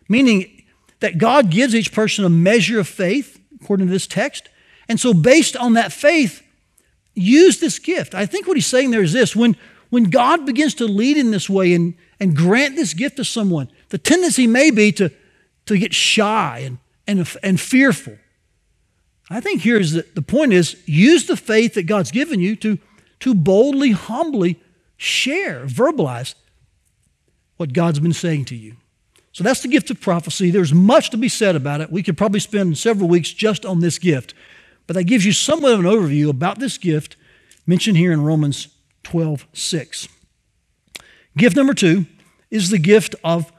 meaning 0.09 0.58
that 1.01 1.19
God 1.19 1.51
gives 1.51 1.75
each 1.75 1.93
person 1.93 2.25
a 2.25 2.31
measure 2.31 2.81
of 2.81 2.89
faith, 2.89 3.41
according 3.61 3.87
to 3.87 3.93
this 3.93 4.07
text. 4.07 4.49
And 4.89 4.99
so, 4.99 5.15
based 5.15 5.57
on 5.57 5.75
that 5.75 5.93
faith, 5.93 6.43
use 7.15 7.61
this 7.61 7.79
gift. 7.79 8.15
I 8.15 8.27
think 8.27 8.47
what 8.47 8.57
he's 8.57 8.67
saying 8.67 8.91
there 8.91 9.03
is 9.03 9.13
this 9.13 9.37
when, 9.37 9.57
when 9.91 10.05
God 10.05 10.47
begins 10.47 10.75
to 10.75 10.87
lead 10.87 11.17
in 11.17 11.31
this 11.31 11.49
way 11.49 11.75
and, 11.75 11.95
and 12.19 12.37
grant 12.37 12.77
this 12.77 12.95
gift 12.95 13.17
to 13.17 13.25
someone, 13.25 13.71
the 13.91 13.99
tendency 13.99 14.47
may 14.47 14.71
be 14.71 14.93
to, 14.93 15.11
to 15.67 15.79
get 15.79 15.95
shy 15.95 16.61
and, 16.65 16.79
and, 17.07 17.37
and 17.43 17.61
fearful. 17.61 18.17
I 19.31 19.41
think 19.41 19.63
here's 19.63 19.93
the, 19.93 20.07
the 20.15 20.23
point 20.23 20.53
is 20.53 20.77
use 20.87 21.27
the 21.27 21.37
faith 21.37 21.75
that 21.75 21.85
God's 21.85 22.11
given 22.11 22.41
you 22.41 22.57
to, 22.57 22.79
to 23.21 23.35
boldly, 23.35 23.91
humbly 23.91 24.61
share, 24.97 25.67
verbalize 25.67 26.35
what 27.57 27.73
God's 27.73 28.01
been 28.01 28.13
saying 28.13 28.47
to 28.47 28.57
you. 28.57 28.77
So 29.33 29.45
that's 29.45 29.63
the 29.63 29.69
gift 29.69 29.91
of 29.91 30.01
prophecy. 30.01 30.51
There's 30.51 30.73
much 30.73 31.11
to 31.11 31.17
be 31.17 31.29
said 31.29 31.55
about 31.55 31.81
it. 31.81 31.93
We 31.93 32.03
could 32.03 32.17
probably 32.17 32.41
spend 32.41 32.77
several 32.79 33.09
weeks 33.09 33.31
just 33.33 33.65
on 33.65 33.81
this 33.81 33.99
gift. 33.99 34.35
But 34.87 34.95
that 34.95 35.05
gives 35.05 35.25
you 35.25 35.33
somewhat 35.33 35.73
of 35.73 35.81
an 35.81 35.87
overview 35.87 36.29
about 36.31 36.59
this 36.59 36.79
gift 36.79 37.17
mentioned 37.67 37.99
here 37.99 38.13
in 38.13 38.23
Romans 38.23 38.69
12 39.05 39.47
6. 39.53 40.09
Gift 41.37 41.57
number 41.57 41.75
two 41.75 42.07
is 42.51 42.71
the 42.71 42.79
gift 42.79 43.15
of 43.23 43.53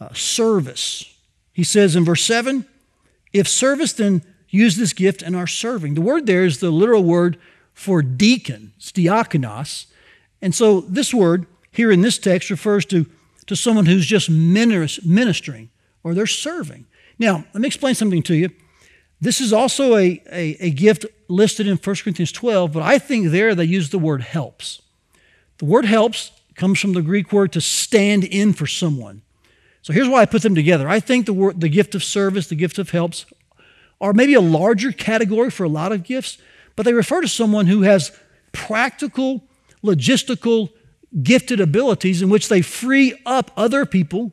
uh, 0.00 0.12
service. 0.12 1.10
He 1.52 1.64
says 1.64 1.96
in 1.96 2.04
verse 2.04 2.22
7 2.22 2.66
if 3.34 3.48
service, 3.48 3.92
then 3.92 4.22
use 4.48 4.76
this 4.76 4.92
gift 4.92 5.20
in 5.20 5.34
our 5.34 5.48
serving. 5.48 5.94
The 5.94 6.00
word 6.00 6.26
there 6.26 6.44
is 6.44 6.60
the 6.60 6.70
literal 6.70 7.02
word 7.02 7.36
for 7.74 8.00
deacon, 8.00 8.72
it's 8.76 8.92
diakonos. 8.92 9.86
And 10.40 10.54
so 10.54 10.82
this 10.82 11.12
word 11.12 11.46
here 11.72 11.90
in 11.90 12.02
this 12.02 12.16
text 12.16 12.48
refers 12.48 12.86
to 12.86 13.06
to 13.46 13.56
someone 13.56 13.86
who's 13.86 14.06
just 14.06 14.30
ministering 14.30 15.70
or 16.02 16.14
they're 16.14 16.26
serving. 16.26 16.86
Now, 17.18 17.44
let 17.52 17.60
me 17.60 17.66
explain 17.66 17.94
something 17.94 18.22
to 18.24 18.34
you. 18.34 18.50
This 19.20 19.40
is 19.40 19.52
also 19.52 19.96
a, 19.96 20.22
a, 20.30 20.56
a, 20.60 20.70
gift 20.70 21.06
listed 21.28 21.66
in 21.66 21.76
1 21.76 21.96
Corinthians 21.96 22.32
12, 22.32 22.72
but 22.72 22.82
I 22.82 22.98
think 22.98 23.30
there 23.30 23.54
they 23.54 23.64
use 23.64 23.90
the 23.90 23.98
word 23.98 24.22
helps. 24.22 24.82
The 25.58 25.64
word 25.64 25.84
helps 25.84 26.32
comes 26.56 26.80
from 26.80 26.92
the 26.92 27.02
Greek 27.02 27.32
word 27.32 27.52
to 27.52 27.60
stand 27.60 28.24
in 28.24 28.52
for 28.52 28.66
someone. 28.66 29.22
So 29.82 29.92
here's 29.92 30.08
why 30.08 30.22
I 30.22 30.26
put 30.26 30.42
them 30.42 30.54
together. 30.54 30.88
I 30.88 31.00
think 31.00 31.26
the, 31.26 31.32
word, 31.32 31.60
the 31.60 31.68
gift 31.68 31.94
of 31.94 32.02
service, 32.02 32.48
the 32.48 32.54
gift 32.54 32.78
of 32.78 32.90
helps, 32.90 33.26
are 34.00 34.12
maybe 34.12 34.34
a 34.34 34.40
larger 34.40 34.92
category 34.92 35.50
for 35.50 35.64
a 35.64 35.68
lot 35.68 35.92
of 35.92 36.04
gifts, 36.04 36.38
but 36.76 36.84
they 36.84 36.92
refer 36.92 37.20
to 37.20 37.28
someone 37.28 37.66
who 37.66 37.82
has 37.82 38.12
practical, 38.52 39.44
logistical, 39.82 40.70
gifted 41.22 41.60
abilities 41.60 42.22
in 42.22 42.28
which 42.28 42.48
they 42.48 42.62
free 42.62 43.14
up 43.24 43.50
other 43.56 43.86
people 43.86 44.32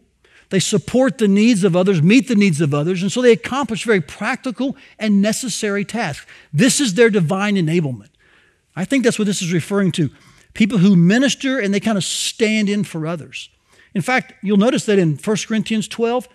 They 0.51 0.59
support 0.59 1.17
the 1.17 1.29
needs 1.29 1.63
of 1.63 1.77
others, 1.77 2.01
meet 2.01 2.27
the 2.27 2.35
needs 2.35 2.59
of 2.59 2.73
others, 2.73 3.01
and 3.01 3.09
so 3.09 3.21
they 3.21 3.31
accomplish 3.31 3.85
very 3.85 4.01
practical 4.01 4.75
and 4.99 5.21
necessary 5.21 5.85
tasks. 5.85 6.25
This 6.51 6.81
is 6.81 6.93
their 6.93 7.09
divine 7.09 7.55
enablement. 7.55 8.09
I 8.75 8.83
think 8.83 9.05
that's 9.05 9.17
what 9.17 9.27
this 9.27 9.41
is 9.41 9.53
referring 9.53 9.93
to. 9.93 10.09
People 10.53 10.79
who 10.79 10.97
minister 10.97 11.57
and 11.57 11.73
they 11.73 11.79
kind 11.79 11.97
of 11.97 12.03
stand 12.03 12.67
in 12.67 12.83
for 12.83 13.07
others. 13.07 13.49
In 13.95 14.01
fact, 14.01 14.33
you'll 14.43 14.57
notice 14.57 14.85
that 14.87 14.99
in 14.99 15.15
1 15.15 15.37
Corinthians 15.47 15.87
12, 15.87 16.27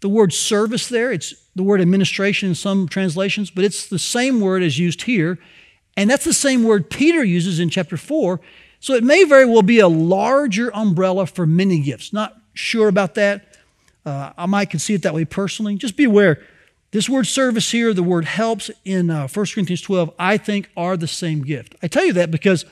the 0.00 0.08
word 0.08 0.32
service 0.32 0.88
there, 0.88 1.12
it's 1.12 1.34
the 1.54 1.62
word 1.62 1.82
administration 1.82 2.48
in 2.48 2.54
some 2.54 2.88
translations, 2.88 3.50
but 3.50 3.64
it's 3.64 3.86
the 3.86 3.98
same 3.98 4.40
word 4.40 4.62
as 4.62 4.78
used 4.78 5.02
here. 5.02 5.38
And 5.94 6.08
that's 6.08 6.24
the 6.24 6.32
same 6.32 6.64
word 6.64 6.88
Peter 6.88 7.22
uses 7.22 7.60
in 7.60 7.68
chapter 7.68 7.98
4. 7.98 8.40
So 8.80 8.94
it 8.94 9.04
may 9.04 9.24
very 9.24 9.44
well 9.44 9.62
be 9.62 9.80
a 9.80 9.88
larger 9.88 10.74
umbrella 10.74 11.26
for 11.26 11.46
many 11.46 11.80
gifts. 11.80 12.12
Not 12.12 12.36
sure 12.54 12.88
about 12.88 13.14
that. 13.14 13.56
Uh, 14.06 14.32
I 14.36 14.46
might 14.46 14.70
can 14.70 14.78
see 14.78 14.94
it 14.94 15.02
that 15.02 15.14
way 15.14 15.24
personally. 15.24 15.76
Just 15.76 15.96
be 15.96 16.04
aware. 16.04 16.40
This 16.90 17.08
word 17.08 17.26
service 17.26 17.70
here, 17.70 17.92
the 17.92 18.02
word 18.02 18.24
helps 18.24 18.70
in 18.84 19.10
uh, 19.10 19.28
1 19.28 19.46
Corinthians 19.52 19.82
12, 19.82 20.14
I 20.18 20.38
think 20.38 20.70
are 20.76 20.96
the 20.96 21.06
same 21.06 21.42
gift. 21.42 21.74
I 21.82 21.88
tell 21.88 22.06
you 22.06 22.14
that 22.14 22.30
because 22.30 22.64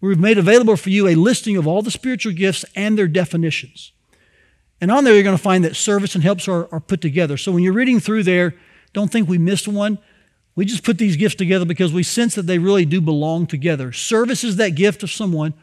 we've 0.00 0.20
made 0.20 0.38
available 0.38 0.76
for 0.76 0.90
you 0.90 1.08
a 1.08 1.16
listing 1.16 1.56
of 1.56 1.66
all 1.66 1.82
the 1.82 1.90
spiritual 1.90 2.32
gifts 2.32 2.64
and 2.76 2.96
their 2.96 3.08
definitions. 3.08 3.92
And 4.80 4.90
on 4.90 5.04
there, 5.04 5.14
you're 5.14 5.24
going 5.24 5.36
to 5.36 5.42
find 5.42 5.64
that 5.64 5.74
service 5.74 6.14
and 6.14 6.22
helps 6.22 6.46
are, 6.46 6.72
are 6.72 6.80
put 6.80 7.00
together. 7.00 7.36
So 7.36 7.50
when 7.50 7.64
you're 7.64 7.72
reading 7.72 7.98
through 7.98 8.22
there, 8.22 8.54
don't 8.92 9.10
think 9.10 9.28
we 9.28 9.36
missed 9.36 9.66
one. 9.66 9.98
We 10.56 10.64
just 10.64 10.84
put 10.84 10.98
these 10.98 11.16
gifts 11.16 11.36
together 11.36 11.64
because 11.64 11.92
we 11.92 12.02
sense 12.02 12.34
that 12.34 12.46
they 12.46 12.58
really 12.58 12.84
do 12.84 13.00
belong 13.00 13.46
together. 13.46 13.92
Service 13.92 14.44
is 14.44 14.56
that 14.56 14.70
gift 14.70 15.02
of 15.02 15.10
someone 15.10 15.54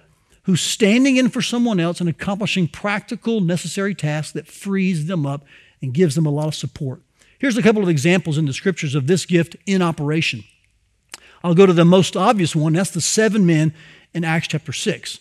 who's 0.44 0.62
standing 0.62 1.18
in 1.18 1.30
for 1.30 1.42
someone 1.42 1.80
else 1.80 2.00
and 2.00 2.10
accomplishing 2.10 2.68
practical, 2.68 3.42
necessary 3.42 3.94
tasks 3.94 4.32
that 4.32 4.48
frees 4.48 5.06
them 5.08 5.26
up 5.26 5.46
and 5.82 5.94
gives 5.94 6.16
them 6.16 6.26
a 6.26 6.32
lot 6.32 6.48
of 6.48 6.56
support. 6.56 7.02
Here's 7.38 7.58
a 7.58 7.62
couple 7.62 7.84
of 7.84 7.90
examples 7.90 8.38
in 8.38 8.46
the 8.46 8.54
scriptures 8.54 8.96
of 8.96 9.08
this 9.08 9.26
gift 9.26 9.56
in 9.66 9.82
operation. 9.82 10.44
I'll 11.44 11.54
go 11.54 11.66
to 11.66 11.74
the 11.74 11.86
most 11.86 12.16
obvious 12.16 12.56
one. 12.56 12.74
That's 12.74 12.90
the 12.90 13.02
seven 13.02 13.46
men 13.46 13.74
in 14.14 14.24
Acts 14.24 14.48
chapter 14.48 14.74
6. 14.74 15.20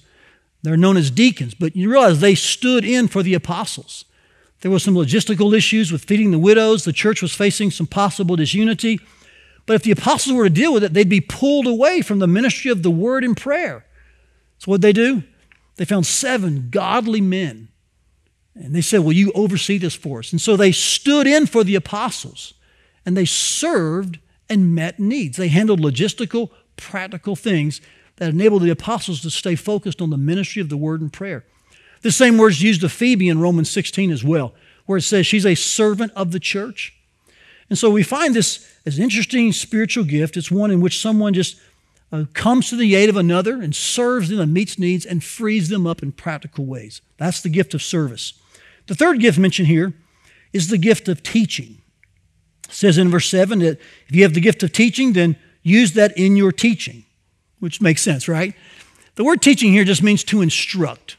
They're 0.62 0.76
known 0.76 0.96
as 0.96 1.10
deacons, 1.10 1.54
but 1.54 1.76
you 1.76 1.90
realize 1.90 2.20
they 2.20 2.34
stood 2.34 2.84
in 2.84 3.08
for 3.08 3.22
the 3.22 3.34
apostles. 3.34 4.04
There 4.60 4.70
were 4.70 4.78
some 4.78 4.94
logistical 4.94 5.54
issues 5.56 5.92
with 5.92 6.04
feeding 6.04 6.30
the 6.30 6.38
widows. 6.38 6.84
The 6.84 6.92
church 6.92 7.20
was 7.20 7.34
facing 7.34 7.70
some 7.70 7.86
possible 7.86 8.36
disunity. 8.36 9.00
But 9.66 9.74
if 9.74 9.82
the 9.82 9.90
apostles 9.90 10.34
were 10.34 10.44
to 10.44 10.50
deal 10.50 10.72
with 10.72 10.84
it, 10.84 10.94
they'd 10.94 11.08
be 11.08 11.20
pulled 11.20 11.66
away 11.66 12.00
from 12.00 12.20
the 12.20 12.26
ministry 12.26 12.70
of 12.70 12.82
the 12.82 12.90
word 12.90 13.24
and 13.24 13.36
prayer. 13.36 13.84
So 14.58 14.70
what'd 14.70 14.82
they 14.82 14.92
do? 14.92 15.24
They 15.76 15.84
found 15.84 16.06
seven 16.06 16.68
godly 16.70 17.20
men. 17.20 17.68
And 18.54 18.74
they 18.74 18.80
said, 18.80 19.00
Will 19.00 19.12
you 19.12 19.32
oversee 19.34 19.76
this 19.76 19.94
for 19.94 20.20
us? 20.20 20.32
And 20.32 20.40
so 20.40 20.56
they 20.56 20.72
stood 20.72 21.26
in 21.26 21.46
for 21.46 21.64
the 21.64 21.74
apostles 21.74 22.54
and 23.04 23.16
they 23.16 23.24
served 23.24 24.18
and 24.48 24.74
met 24.74 24.98
needs. 24.98 25.36
They 25.36 25.48
handled 25.48 25.80
logistical, 25.80 26.50
practical 26.76 27.36
things 27.36 27.80
that 28.16 28.30
enabled 28.30 28.62
the 28.62 28.70
apostles 28.70 29.20
to 29.22 29.30
stay 29.30 29.54
focused 29.54 30.00
on 30.00 30.10
the 30.10 30.16
ministry 30.16 30.62
of 30.62 30.68
the 30.68 30.76
word 30.76 31.00
and 31.00 31.12
prayer. 31.12 31.44
The 32.02 32.12
same 32.12 32.38
word's 32.38 32.62
used 32.62 32.82
of 32.84 32.92
Phoebe 32.92 33.28
in 33.28 33.40
Romans 33.40 33.70
16 33.70 34.10
as 34.10 34.24
well, 34.24 34.54
where 34.86 34.98
it 34.98 35.02
says 35.02 35.26
she's 35.26 35.46
a 35.46 35.54
servant 35.54 36.12
of 36.14 36.32
the 36.32 36.40
church. 36.40 36.95
And 37.68 37.78
so 37.78 37.90
we 37.90 38.02
find 38.02 38.34
this 38.34 38.72
as 38.84 38.98
an 38.98 39.04
interesting 39.04 39.52
spiritual 39.52 40.04
gift. 40.04 40.36
It's 40.36 40.50
one 40.50 40.70
in 40.70 40.80
which 40.80 41.00
someone 41.00 41.34
just 41.34 41.56
uh, 42.12 42.24
comes 42.32 42.70
to 42.70 42.76
the 42.76 42.94
aid 42.94 43.08
of 43.08 43.16
another 43.16 43.60
and 43.60 43.74
serves 43.74 44.28
them 44.28 44.38
and 44.38 44.54
meets 44.54 44.78
needs 44.78 45.04
and 45.04 45.22
frees 45.22 45.68
them 45.68 45.86
up 45.86 46.02
in 46.02 46.12
practical 46.12 46.64
ways. 46.64 47.00
That's 47.16 47.40
the 47.40 47.48
gift 47.48 47.74
of 47.74 47.82
service. 47.82 48.34
The 48.86 48.94
third 48.94 49.20
gift 49.20 49.38
mentioned 49.38 49.68
here 49.68 49.92
is 50.52 50.68
the 50.68 50.78
gift 50.78 51.08
of 51.08 51.22
teaching. 51.22 51.78
It 52.68 52.74
says 52.74 52.98
in 52.98 53.10
verse 53.10 53.28
7 53.28 53.58
that 53.58 53.80
if 54.08 54.14
you 54.14 54.22
have 54.22 54.34
the 54.34 54.40
gift 54.40 54.62
of 54.62 54.72
teaching, 54.72 55.12
then 55.12 55.36
use 55.62 55.92
that 55.94 56.16
in 56.16 56.36
your 56.36 56.52
teaching 56.52 57.06
which 57.60 57.80
makes 57.80 58.02
sense, 58.02 58.28
right? 58.28 58.54
The 59.14 59.24
word 59.24 59.40
teaching 59.40 59.72
here 59.72 59.84
just 59.84 60.02
means 60.02 60.24
to 60.24 60.42
instruct. 60.42 61.16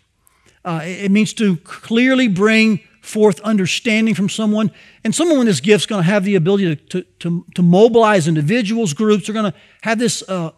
Uh, 0.64 0.82
it 0.84 1.12
means 1.12 1.34
to 1.36 1.58
clearly 1.58 2.28
bring 2.28 2.82
forth 3.08 3.40
understanding 3.42 4.14
from 4.14 4.30
someone. 4.30 4.72
And 5.04 5.16
someone 5.16 5.40
with 5.40 5.48
this 5.48 5.62
gift 5.62 5.84
is 5.84 5.86
going 5.86 6.04
to 6.04 6.10
have 6.10 6.24
the 6.24 6.36
ability 6.36 6.76
to, 6.76 6.76
to, 6.76 7.02
to, 7.20 7.46
to 7.56 7.62
mobilize 7.62 8.28
individuals, 8.28 8.94
groups. 8.94 9.28
They're 9.28 9.34
going 9.34 9.52
to 9.52 9.58
have 9.82 10.00
this 10.00 10.24
uh, 10.28 10.52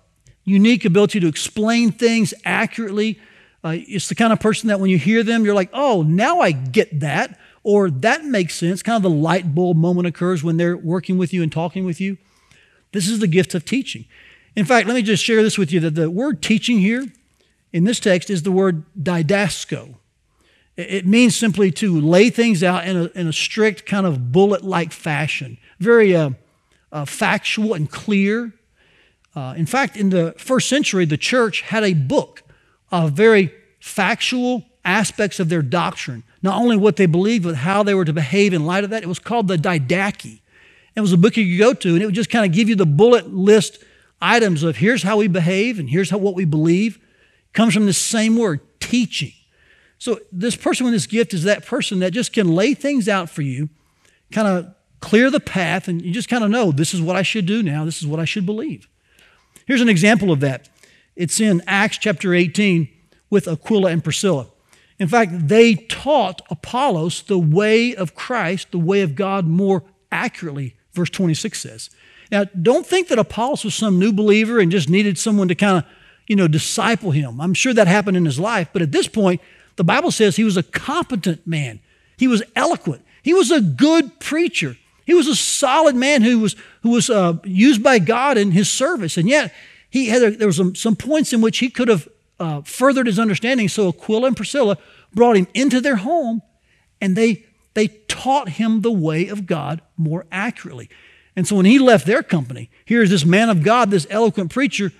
unique 0.43 0.85
ability 0.85 1.19
to 1.19 1.27
explain 1.27 1.91
things 1.91 2.33
accurately. 2.43 3.19
Uh, 3.63 3.75
it's 3.75 4.09
the 4.09 4.15
kind 4.15 4.33
of 4.33 4.39
person 4.39 4.69
that 4.69 4.79
when 4.79 4.89
you 4.89 4.97
hear 4.97 5.23
them, 5.23 5.45
you're 5.45 5.55
like, 5.55 5.69
oh, 5.73 6.01
now 6.01 6.39
I 6.39 6.51
get 6.51 7.01
that. 7.01 7.39
Or 7.63 7.91
that 7.91 8.23
makes 8.25 8.55
sense. 8.55 8.81
Kind 8.81 8.95
of 8.95 9.03
the 9.03 9.09
light 9.09 9.53
bulb 9.53 9.77
moment 9.77 10.07
occurs 10.07 10.43
when 10.43 10.57
they're 10.57 10.77
working 10.77 11.17
with 11.17 11.33
you 11.33 11.43
and 11.43 11.51
talking 11.51 11.85
with 11.85 12.01
you. 12.01 12.17
This 12.93 13.07
is 13.07 13.19
the 13.19 13.27
gift 13.27 13.53
of 13.53 13.65
teaching. 13.65 14.05
In 14.55 14.65
fact, 14.65 14.87
let 14.87 14.95
me 14.95 15.01
just 15.01 15.23
share 15.23 15.43
this 15.43 15.57
with 15.57 15.71
you 15.71 15.79
that 15.81 15.95
the 15.95 16.09
word 16.09 16.41
teaching 16.41 16.79
here 16.79 17.05
in 17.71 17.83
this 17.83 17.99
text 17.99 18.29
is 18.29 18.43
the 18.43 18.51
word 18.51 18.85
didasko. 18.95 19.95
It 20.79 21.05
means 21.05 21.35
simply 21.35 21.71
to 21.71 21.99
lay 21.99 22.29
things 22.29 22.63
out 22.63 22.87
in 22.87 22.95
a, 22.95 23.05
in 23.13 23.27
a 23.27 23.33
strict, 23.33 23.85
kind 23.85 24.05
of 24.05 24.31
bullet 24.31 24.63
like 24.63 24.93
fashion, 24.93 25.57
very 25.77 26.15
uh, 26.15 26.31
uh, 26.93 27.03
factual 27.03 27.73
and 27.73 27.91
clear. 27.91 28.53
Uh, 29.35 29.55
in 29.57 29.65
fact, 29.65 29.97
in 29.97 30.09
the 30.09 30.33
first 30.37 30.69
century, 30.69 31.03
the 31.03 31.17
church 31.17 31.61
had 31.61 31.83
a 31.83 31.93
book 31.93 32.43
of 32.93 33.11
very 33.11 33.53
factual 33.81 34.63
aspects 34.85 35.41
of 35.41 35.49
their 35.49 35.61
doctrine, 35.61 36.23
not 36.41 36.57
only 36.61 36.77
what 36.77 36.95
they 36.95 37.05
believed, 37.07 37.43
but 37.43 37.55
how 37.55 37.83
they 37.83 37.93
were 37.93 38.05
to 38.05 38.13
behave 38.13 38.53
in 38.53 38.65
light 38.65 38.85
of 38.85 38.89
that. 38.89 39.03
It 39.03 39.09
was 39.09 39.19
called 39.19 39.49
the 39.49 39.57
Didache. 39.57 40.39
It 40.95 41.01
was 41.01 41.11
a 41.11 41.17
book 41.17 41.35
you 41.35 41.57
could 41.57 41.61
go 41.61 41.73
to, 41.73 41.89
and 41.89 42.01
it 42.01 42.05
would 42.05 42.15
just 42.15 42.29
kind 42.29 42.45
of 42.45 42.53
give 42.53 42.69
you 42.69 42.75
the 42.75 42.85
bullet 42.85 43.33
list 43.33 43.83
items 44.21 44.63
of 44.63 44.77
here's 44.77 45.03
how 45.03 45.17
we 45.17 45.27
behave 45.27 45.77
and 45.77 45.89
here's 45.89 46.09
how, 46.09 46.17
what 46.19 46.35
we 46.35 46.45
believe 46.45 46.99
comes 47.51 47.73
from 47.73 47.85
the 47.85 47.91
same 47.91 48.37
word, 48.37 48.61
teaching. 48.79 49.33
So 49.99 50.19
this 50.31 50.55
person 50.55 50.85
with 50.85 50.93
this 50.93 51.05
gift 51.05 51.33
is 51.33 51.43
that 51.43 51.65
person 51.65 51.99
that 51.99 52.11
just 52.11 52.33
can 52.33 52.55
lay 52.55 52.73
things 52.73 53.07
out 53.07 53.29
for 53.29 53.41
you, 53.41 53.69
kind 54.31 54.47
of 54.47 54.73
clear 55.01 55.29
the 55.29 55.39
path, 55.39 55.87
and 55.87 56.01
you 56.01 56.11
just 56.11 56.29
kind 56.29 56.43
of 56.43 56.49
know 56.49 56.71
this 56.71 56.93
is 56.93 57.01
what 57.01 57.15
I 57.15 57.21
should 57.21 57.45
do 57.45 57.61
now, 57.61 57.85
this 57.85 58.01
is 58.01 58.07
what 58.07 58.19
I 58.19 58.25
should 58.25 58.45
believe. 58.45 58.87
Here's 59.67 59.81
an 59.81 59.89
example 59.89 60.31
of 60.31 60.39
that. 60.39 60.69
It's 61.15 61.39
in 61.39 61.61
Acts 61.67 61.97
chapter 61.97 62.33
18 62.33 62.87
with 63.29 63.47
Aquila 63.47 63.91
and 63.91 64.03
Priscilla. 64.03 64.47
In 64.97 65.07
fact, 65.07 65.47
they 65.47 65.75
taught 65.75 66.41
Apollos 66.49 67.21
the 67.23 67.37
way 67.37 67.95
of 67.95 68.15
Christ, 68.15 68.71
the 68.71 68.79
way 68.79 69.01
of 69.01 69.15
God 69.15 69.45
more 69.47 69.83
accurately, 70.11 70.75
verse 70.93 71.09
26 71.09 71.59
says. 71.59 71.89
Now, 72.31 72.45
don't 72.61 72.85
think 72.85 73.07
that 73.09 73.19
Apollos 73.19 73.63
was 73.63 73.75
some 73.75 73.99
new 73.99 74.13
believer 74.13 74.59
and 74.59 74.71
just 74.71 74.89
needed 74.89 75.17
someone 75.17 75.47
to 75.49 75.55
kind 75.55 75.77
of, 75.77 75.85
you 76.27 76.35
know, 76.35 76.47
disciple 76.47 77.11
him. 77.11 77.41
I'm 77.41 77.53
sure 77.53 77.73
that 77.73 77.87
happened 77.87 78.17
in 78.17 78.25
his 78.25 78.39
life, 78.39 78.69
but 78.71 78.81
at 78.81 78.91
this 78.91 79.07
point, 79.07 79.41
the 79.79 79.85
Bible 79.85 80.11
says 80.11 80.35
he 80.35 80.43
was 80.43 80.57
a 80.57 80.63
competent 80.63 81.47
man. 81.47 81.79
He 82.17 82.27
was 82.27 82.43
eloquent. 82.53 83.01
He 83.23 83.33
was 83.33 83.49
a 83.49 83.61
good 83.61 84.19
preacher. 84.19 84.75
He 85.05 85.13
was 85.13 85.25
a 85.25 85.37
solid 85.37 85.95
man 85.95 86.21
who 86.21 86.39
was, 86.39 86.57
who 86.83 86.89
was 86.89 87.09
uh, 87.09 87.37
used 87.45 87.81
by 87.81 87.99
God 87.99 88.37
in 88.37 88.51
his 88.51 88.69
service. 88.69 89.15
And 89.15 89.29
yet, 89.29 89.53
he 89.89 90.07
had 90.07 90.21
a, 90.21 90.31
there 90.31 90.49
were 90.49 90.53
some, 90.53 90.75
some 90.75 90.97
points 90.97 91.31
in 91.31 91.39
which 91.39 91.59
he 91.59 91.69
could 91.69 91.87
have 91.87 92.09
uh, 92.41 92.61
furthered 92.63 93.07
his 93.07 93.19
understanding. 93.19 93.69
So 93.69 93.87
Aquila 93.87 94.27
and 94.27 94.35
Priscilla 94.35 94.77
brought 95.13 95.37
him 95.37 95.47
into 95.53 95.79
their 95.79 95.95
home 95.95 96.41
and 96.99 97.15
they, 97.15 97.45
they 97.73 97.87
taught 98.09 98.49
him 98.49 98.81
the 98.81 98.91
way 98.91 99.29
of 99.29 99.45
God 99.45 99.81
more 99.95 100.25
accurately. 100.29 100.89
And 101.37 101.47
so 101.47 101.55
when 101.55 101.65
he 101.65 101.79
left 101.79 102.05
their 102.05 102.21
company, 102.21 102.69
here's 102.83 103.11
this 103.11 103.23
man 103.23 103.49
of 103.49 103.63
God, 103.63 103.91
this 103.91 104.07
eloquent 104.09 104.51
preacher, 104.51 104.91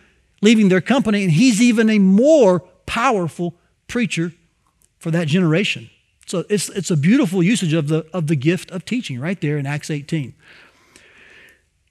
leaving 0.42 0.70
their 0.70 0.80
company, 0.80 1.24
and 1.24 1.34
he's 1.34 1.62
even 1.62 1.90
a 1.90 2.00
more 2.00 2.62
powerful 2.86 3.56
preacher 3.90 4.32
for 5.00 5.12
that 5.12 5.28
generation. 5.28 5.90
So 6.28 6.46
it's, 6.48 6.70
it's 6.70 6.92
a 6.92 6.98
beautiful 6.98 7.42
usage 7.42 7.74
of 7.74 7.88
the, 7.88 8.06
of 8.14 8.28
the 8.28 8.36
gift 8.36 8.70
of 8.70 8.86
teaching 8.86 9.20
right 9.20 9.40
there 9.42 9.58
in 9.58 9.66
Acts 9.66 9.90
18. 9.90 10.36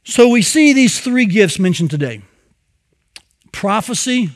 So 0.05 0.29
we 0.29 0.43
see 0.43 0.73
these 0.73 1.01
three 1.01 1.27
gifts 1.27 1.59
mentioned 1.59 1.91
today 1.91 2.23
prophecy, 3.51 4.31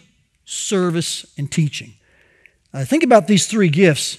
service, 0.44 1.24
and 1.38 1.50
teaching. 1.50 1.94
Uh, 2.74 2.84
think 2.84 3.04
about 3.04 3.28
these 3.28 3.46
three 3.46 3.68
gifts. 3.68 4.18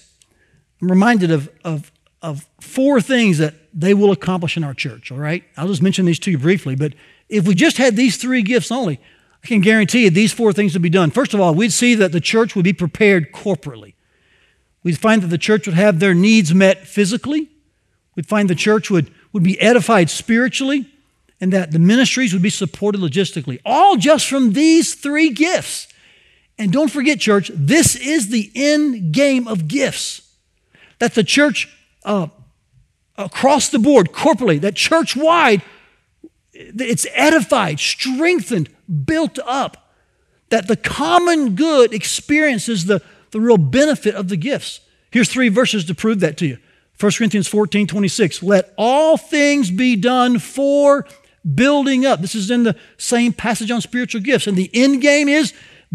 I'm 0.82 0.90
reminded 0.90 1.32
of, 1.32 1.50
of, 1.66 1.92
of 2.22 2.48
four 2.62 3.02
things 3.02 3.40
that 3.40 3.56
they 3.74 3.94
will 3.94 4.12
accomplish 4.12 4.56
in 4.56 4.64
our 4.64 4.74
church, 4.74 5.12
all 5.12 5.18
right? 5.18 5.44
I'll 5.58 5.68
just 5.68 5.82
mention 5.82 6.06
these 6.06 6.20
to 6.20 6.32
you 6.32 6.38
briefly, 6.38 6.76
but 6.76 6.94
if 7.28 7.46
we 7.46 7.56
just 7.56 7.78
had 7.78 7.96
these 7.96 8.18
three 8.18 8.44
gifts 8.44 8.72
only, 8.72 9.00
I 9.44 9.48
can 9.48 9.60
guarantee 9.60 10.06
you 10.06 10.10
these 10.10 10.32
four 10.32 10.54
things 10.54 10.74
would 10.74 10.82
be 10.82 10.90
done. 10.90 11.12
First 11.12 11.34
of 11.34 11.42
all, 11.42 11.54
we'd 11.54 11.74
see 11.74 11.96
that 11.96 12.12
the 12.12 12.22
church 12.22 12.56
would 12.56 12.64
be 12.64 12.74
prepared 12.74 13.32
corporately. 13.34 13.96
We'd 14.84 15.00
find 15.00 15.22
that 15.22 15.28
the 15.28 15.38
church 15.38 15.66
would 15.66 15.76
have 15.76 16.00
their 16.00 16.14
needs 16.14 16.54
met 16.54 16.86
physically. 16.86 17.50
We'd 18.16 18.28
find 18.28 18.50
the 18.50 18.56
church 18.56 18.92
would, 18.92 19.12
would 19.32 19.44
be 19.44 19.60
edified 19.60 20.10
spiritually, 20.10 20.86
and 21.42 21.52
that 21.52 21.72
the 21.72 21.80
ministries 21.80 22.34
would 22.34 22.42
be 22.42 22.50
supported 22.50 23.02
logistically. 23.02 23.60
All 23.66 23.96
just 23.96 24.28
from 24.28 24.54
these 24.54 24.94
three 24.94 25.30
gifts. 25.30 25.88
And 26.58 26.72
don't 26.72 26.92
forget, 26.92 27.20
church, 27.20 27.50
this 27.54 27.96
is 27.96 28.30
the 28.30 28.52
end 28.54 29.14
game 29.14 29.48
of 29.48 29.68
gifts. 29.68 30.22
That 31.00 31.16
the 31.16 31.24
church 31.24 31.68
uh, 32.06 32.28
across 33.18 33.70
the 33.70 33.80
board, 33.80 34.12
corporately, 34.12 34.62
that 34.62 34.76
church 34.76 35.16
wide, 35.16 35.62
it's 36.54 37.08
edified, 37.14 37.80
strengthened, 37.80 38.70
built 39.06 39.40
up, 39.46 39.92
that 40.50 40.68
the 40.68 40.76
common 40.76 41.56
good 41.56 41.94
experiences 41.94 42.86
the, 42.86 43.02
the 43.34 43.42
real 43.42 43.58
benefit 43.58 44.16
of 44.16 44.30
the 44.30 44.38
gifts. 44.38 44.80
Here's 45.12 45.30
three 45.30 45.50
verses 45.50 45.84
to 45.86 45.96
prove 45.96 46.22
that 46.22 46.38
to 46.38 46.48
you 46.48 46.58
1 47.00 47.12
Corinthians 47.18 47.48
14 47.48 47.88
26. 47.88 48.42
Let 48.42 48.74
all 48.78 49.18
things 49.18 49.70
be 49.70 49.96
done 49.98 50.40
for 50.40 51.06
building 51.54 52.06
up. 52.06 52.22
This 52.22 52.36
is 52.36 52.50
in 52.50 52.64
the 52.64 52.78
same 52.98 53.34
passage 53.34 53.70
on 53.70 53.82
spiritual 53.82 54.22
gifts. 54.22 54.48
And 54.48 54.56
the 54.56 54.70
end 54.74 55.02
game 55.02 55.28
is 55.28 55.54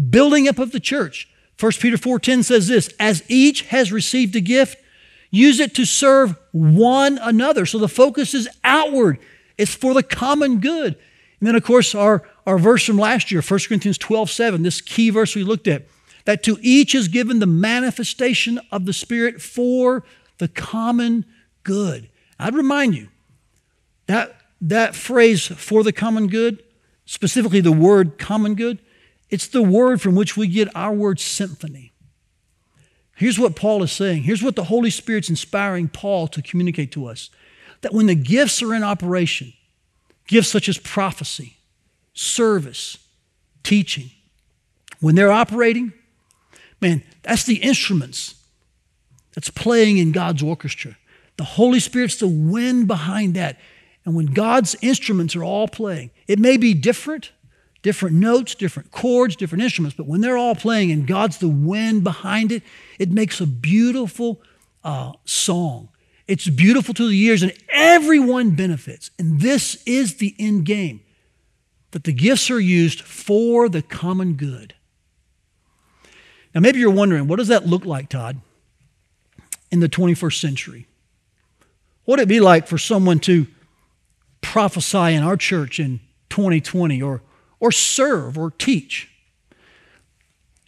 building 0.09 0.47
up 0.47 0.59
of 0.59 0.71
the 0.71 0.79
church. 0.79 1.27
1 1.59 1.71
Peter 1.79 1.97
4:10 1.97 2.43
says 2.43 2.67
this, 2.67 2.89
as 2.99 3.23
each 3.27 3.63
has 3.63 3.91
received 3.91 4.35
a 4.35 4.41
gift, 4.41 4.77
use 5.31 5.59
it 5.59 5.73
to 5.75 5.85
serve 5.85 6.35
one 6.51 7.17
another. 7.21 7.65
So 7.65 7.79
the 7.79 7.89
focus 7.89 8.33
is 8.33 8.47
outward. 8.63 9.17
It's 9.57 9.73
for 9.73 9.93
the 9.93 10.03
common 10.03 10.59
good. 10.59 10.95
And 11.39 11.47
then 11.47 11.55
of 11.55 11.63
course 11.63 11.95
our, 11.95 12.23
our 12.45 12.57
verse 12.57 12.85
from 12.85 12.97
last 12.97 13.31
year, 13.31 13.41
1 13.41 13.59
Corinthians 13.67 13.97
12, 13.97 14.29
7, 14.29 14.63
this 14.63 14.81
key 14.81 15.09
verse 15.09 15.35
we 15.35 15.43
looked 15.43 15.67
at, 15.67 15.83
that 16.29 16.43
to 16.43 16.59
each 16.61 16.93
is 16.93 17.07
given 17.07 17.39
the 17.39 17.47
manifestation 17.47 18.59
of 18.71 18.85
the 18.85 18.93
Spirit 18.93 19.41
for 19.41 20.03
the 20.37 20.47
common 20.47 21.25
good. 21.63 22.07
I'd 22.37 22.53
remind 22.53 22.93
you 22.93 23.07
that 24.05 24.39
that 24.61 24.93
phrase 24.93 25.47
for 25.47 25.81
the 25.81 25.91
common 25.91 26.27
good, 26.27 26.61
specifically 27.05 27.61
the 27.61 27.71
word 27.71 28.19
common 28.19 28.53
good, 28.53 28.77
it's 29.31 29.47
the 29.47 29.63
word 29.63 30.03
from 30.03 30.13
which 30.13 30.37
we 30.37 30.47
get 30.47 30.67
our 30.75 30.93
word 30.93 31.19
symphony. 31.19 31.93
Here's 33.15 33.39
what 33.39 33.55
Paul 33.55 33.81
is 33.81 33.91
saying. 33.91 34.21
Here's 34.21 34.43
what 34.43 34.55
the 34.55 34.65
Holy 34.65 34.91
Spirit's 34.91 35.31
inspiring 35.31 35.87
Paul 35.87 36.27
to 36.27 36.43
communicate 36.43 36.91
to 36.91 37.07
us 37.07 37.31
that 37.81 37.91
when 37.91 38.05
the 38.05 38.13
gifts 38.13 38.61
are 38.61 38.75
in 38.75 38.83
operation, 38.83 39.53
gifts 40.27 40.49
such 40.49 40.69
as 40.69 40.77
prophecy, 40.77 41.57
service, 42.13 42.99
teaching, 43.63 44.11
when 44.99 45.15
they're 45.15 45.31
operating, 45.31 45.93
man, 46.81 47.03
that's 47.23 47.43
the 47.43 47.57
instruments 47.57 48.35
that's 49.33 49.49
playing 49.49 49.97
in 49.97 50.11
God's 50.11 50.43
orchestra. 50.43 50.97
The 51.37 51.43
Holy 51.43 51.79
Spirit's 51.79 52.17
the 52.17 52.27
wind 52.27 52.87
behind 52.87 53.35
that. 53.35 53.59
And 54.05 54.15
when 54.15 54.27
God's 54.27 54.75
instruments 54.81 55.35
are 55.35 55.43
all 55.43 55.67
playing, 55.67 56.11
it 56.27 56.39
may 56.39 56.57
be 56.57 56.73
different, 56.73 57.31
different 57.81 58.15
notes, 58.15 58.55
different 58.55 58.91
chords, 58.91 59.35
different 59.35 59.63
instruments, 59.63 59.95
but 59.95 60.07
when 60.07 60.21
they're 60.21 60.37
all 60.37 60.55
playing 60.55 60.91
and 60.91 61.07
God's 61.07 61.37
the 61.37 61.47
wind 61.47 62.03
behind 62.03 62.51
it, 62.51 62.63
it 62.97 63.11
makes 63.11 63.39
a 63.39 63.47
beautiful 63.47 64.41
uh, 64.83 65.13
song. 65.25 65.89
It's 66.27 66.47
beautiful 66.47 66.93
to 66.93 67.07
the 67.07 67.19
ears, 67.19 67.41
and 67.41 67.53
everyone 67.69 68.51
benefits. 68.51 69.09
And 69.17 69.41
this 69.41 69.81
is 69.85 70.15
the 70.15 70.35
end 70.37 70.65
game 70.65 71.01
that 71.91 72.03
the 72.03 72.13
gifts 72.13 72.51
are 72.51 72.59
used 72.59 73.01
for 73.01 73.67
the 73.67 73.81
common 73.81 74.33
good. 74.33 74.75
Now, 76.59 76.63
maybe 76.63 76.79
you're 76.79 76.91
wondering, 76.91 77.29
what 77.29 77.37
does 77.37 77.47
that 77.47 77.67
look 77.67 77.85
like, 77.85 78.09
Todd, 78.09 78.41
in 79.71 79.79
the 79.79 79.87
21st 79.87 80.41
century? 80.41 80.87
What 82.03 82.17
would 82.17 82.23
it 82.23 82.27
be 82.27 82.41
like 82.41 82.67
for 82.67 82.77
someone 82.77 83.19
to 83.19 83.47
prophesy 84.41 85.13
in 85.13 85.23
our 85.23 85.37
church 85.37 85.79
in 85.79 85.99
2020 86.29 87.01
or, 87.01 87.21
or 87.59 87.71
serve 87.71 88.37
or 88.37 88.51
teach. 88.51 89.09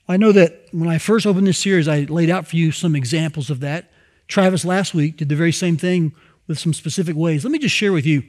I 0.07 0.17
know 0.17 0.31
that 0.31 0.67
when 0.71 0.87
I 0.87 0.97
first 0.97 1.25
opened 1.25 1.47
this 1.47 1.57
series, 1.57 1.87
I 1.87 2.01
laid 2.01 2.29
out 2.29 2.47
for 2.47 2.57
you 2.57 2.71
some 2.71 2.95
examples 2.95 3.49
of 3.49 3.59
that. 3.61 3.91
Travis 4.27 4.65
last 4.65 4.93
week 4.93 5.17
did 5.17 5.29
the 5.29 5.35
very 5.35 5.51
same 5.51 5.77
thing 5.77 6.13
with 6.47 6.59
some 6.59 6.73
specific 6.73 7.15
ways. 7.15 7.43
Let 7.43 7.51
me 7.51 7.59
just 7.59 7.75
share 7.75 7.91
with 7.91 8.05
you 8.05 8.23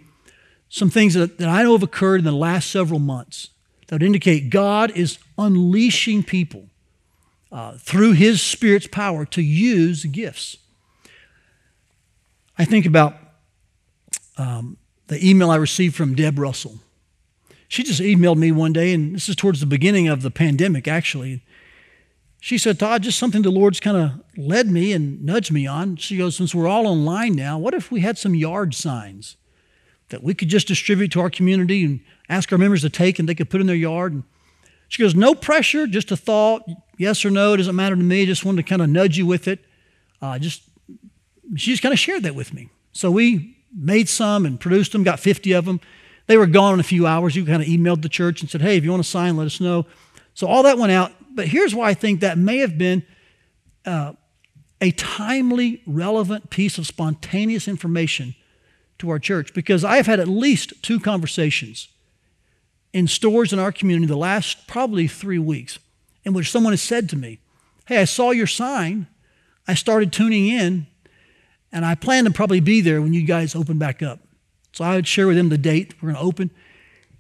some 0.69 0.91
things 0.91 1.15
that, 1.15 1.39
that 1.39 1.49
I 1.49 1.63
know 1.63 1.73
have 1.73 1.83
occurred 1.83 2.21
in 2.21 2.25
the 2.25 2.33
last 2.33 2.71
several 2.71 2.99
months 2.99 3.51
that 3.87 3.97
would 3.97 4.03
indicate 4.03 4.51
God 4.51 4.91
is 4.93 5.19
unleashing 5.37 6.23
people 6.23 6.69
uh, 7.53 7.77
through 7.77 8.13
His 8.13 8.41
Spirit's 8.41 8.87
power 8.87 9.25
to 9.27 9.43
use 9.43 10.05
gifts. 10.07 10.57
I 12.59 12.65
think 12.65 12.87
about 12.87 13.15
um, 14.39 14.79
the 15.09 15.29
email 15.29 15.51
I 15.51 15.57
received 15.57 15.95
from 15.95 16.15
Deb 16.15 16.39
Russell. 16.39 16.81
She 17.69 17.83
just 17.83 18.01
emailed 18.01 18.37
me 18.37 18.53
one 18.53 18.73
day, 18.73 18.93
and 18.93 19.15
this 19.15 19.29
is 19.29 19.37
towards 19.37 19.61
the 19.61 19.67
beginning 19.67 20.09
of 20.09 20.23
the 20.23 20.31
pandemic, 20.31 20.87
actually. 20.89 21.43
She 22.41 22.59
said, 22.59 22.79
Todd, 22.79 23.03
just 23.03 23.19
something 23.19 23.43
the 23.43 23.51
Lord's 23.51 23.81
kind 23.81 23.97
of 23.97 24.11
led 24.37 24.69
me 24.69 24.93
and 24.93 25.23
nudged 25.25 25.53
me 25.53 25.67
on. 25.67 25.97
She 25.97 26.17
goes, 26.17 26.37
Since 26.37 26.55
we're 26.55 26.69
all 26.69 26.87
online 26.87 27.35
now, 27.35 27.59
what 27.59 27.73
if 27.73 27.91
we 27.91 28.01
had 28.01 28.19
some 28.19 28.35
yard 28.35 28.75
signs 28.75 29.37
that 30.09 30.23
we 30.23 30.35
could 30.35 30.49
just 30.49 30.69
distribute 30.69 31.13
to 31.13 31.21
our 31.21 31.31
community 31.31 31.85
and 31.85 32.01
ask 32.29 32.51
our 32.53 32.59
members 32.59 32.83
to 32.83 32.91
take 32.91 33.19
and 33.19 33.29
they 33.29 33.35
could 33.35 33.49
put 33.49 33.61
in 33.61 33.67
their 33.67 33.77
yard? 33.77 34.13
And 34.13 34.25
she 34.89 35.03
goes, 35.03 35.15
No 35.15 35.35
pressure, 35.35 35.87
just 35.87 36.11
a 36.11 36.17
thought, 36.17 36.63
yes 36.99 37.25
or 37.25 37.31
no, 37.31 37.55
it 37.55 37.59
doesn't 37.59 37.77
matter 37.77 37.97
to 37.97 38.03
me. 38.03 38.27
Just 38.27 38.45
wanted 38.45 38.65
to 38.65 38.69
kind 38.69 38.83
of 38.83 38.89
nudge 38.89 39.17
you 39.19 39.27
with 39.27 39.49
it. 39.49 39.61
Uh, 40.21 40.39
just 40.39 40.63
she 41.57 41.71
just 41.71 41.83
kind 41.83 41.93
of 41.93 41.99
shared 41.99 42.23
that 42.23 42.35
with 42.35 42.55
me. 42.55 42.69
So 42.93 43.11
we 43.11 43.57
made 43.75 44.09
some 44.09 44.47
and 44.47 44.61
produced 44.61 44.93
them, 44.93 45.03
got 45.03 45.21
50 45.21 45.53
of 45.53 45.65
them. 45.65 45.81
They 46.27 46.37
were 46.37 46.47
gone 46.47 46.75
in 46.75 46.81
a 46.81 46.85
few 46.85 47.07
hours. 47.07 47.35
You 47.35 47.45
kind 47.45 47.63
of 47.63 47.69
emailed 47.69 48.03
the 48.03 48.09
church 48.09 48.41
and 48.41 48.51
said, 48.51 48.63
hey, 48.63 48.77
if 48.77 48.85
you 48.85 48.91
want 48.91 49.03
to 49.03 49.09
sign, 49.09 49.37
let 49.37 49.47
us 49.47 49.61
know. 49.61 49.87
So 50.35 50.47
all 50.47 50.63
that 50.63 50.79
went 50.79 50.93
out. 50.93 51.13
But 51.35 51.49
here's 51.49 51.75
why 51.75 51.89
I 51.89 51.95
think 51.95 52.21
that 52.21 52.39
may 52.39 52.59
have 52.59 52.79
been 52.79 53.05
uh, 53.85 54.13
a 54.81 54.91
timely, 54.93 55.83
relevant 55.87 56.51
piece 56.51 56.79
of 56.79 56.87
spontaneous 56.87 57.67
information 57.67 58.35
to 58.99 59.11
our 59.11 59.19
church 59.19 59.53
because 59.55 59.85
I 59.85 59.97
have 59.97 60.07
had 60.07 60.21
at 60.21 60.29
least 60.29 60.83
two 60.83 61.01
conversations 61.01 61.89
in 62.93 63.09
stores 63.09 63.53
in 63.53 63.59
our 63.59 63.73
community 63.73 64.07
the 64.07 64.17
last 64.17 64.69
probably 64.69 65.09
three 65.09 65.39
weeks 65.39 65.79
in 66.25 66.33
which 66.33 66.51
someone 66.51 66.73
has 66.73 66.83
said 66.83 67.09
to 67.11 67.17
me, 67.17 67.39
Hey, 67.87 67.99
I 67.99 68.05
saw 68.05 68.31
your 68.31 68.47
sign. 68.47 69.07
I 69.67 69.75
started 69.75 70.13
tuning 70.13 70.49
in 70.49 70.87
and 71.73 71.85
I 71.85 71.95
plan 71.95 72.25
to 72.25 72.31
probably 72.31 72.61
be 72.61 72.81
there 72.81 73.01
when 73.01 73.15
you 73.15 73.23
guys 73.23 73.55
open 73.55 73.79
back 73.79 74.03
up. 74.03 74.21
So 74.73 74.85
I 74.85 74.95
would 74.95 75.07
share 75.07 75.27
with 75.27 75.37
them 75.37 75.49
the 75.49 75.59
date 75.59 75.95
we're 76.01 76.13
going 76.13 76.23
to 76.23 76.29
open. 76.29 76.51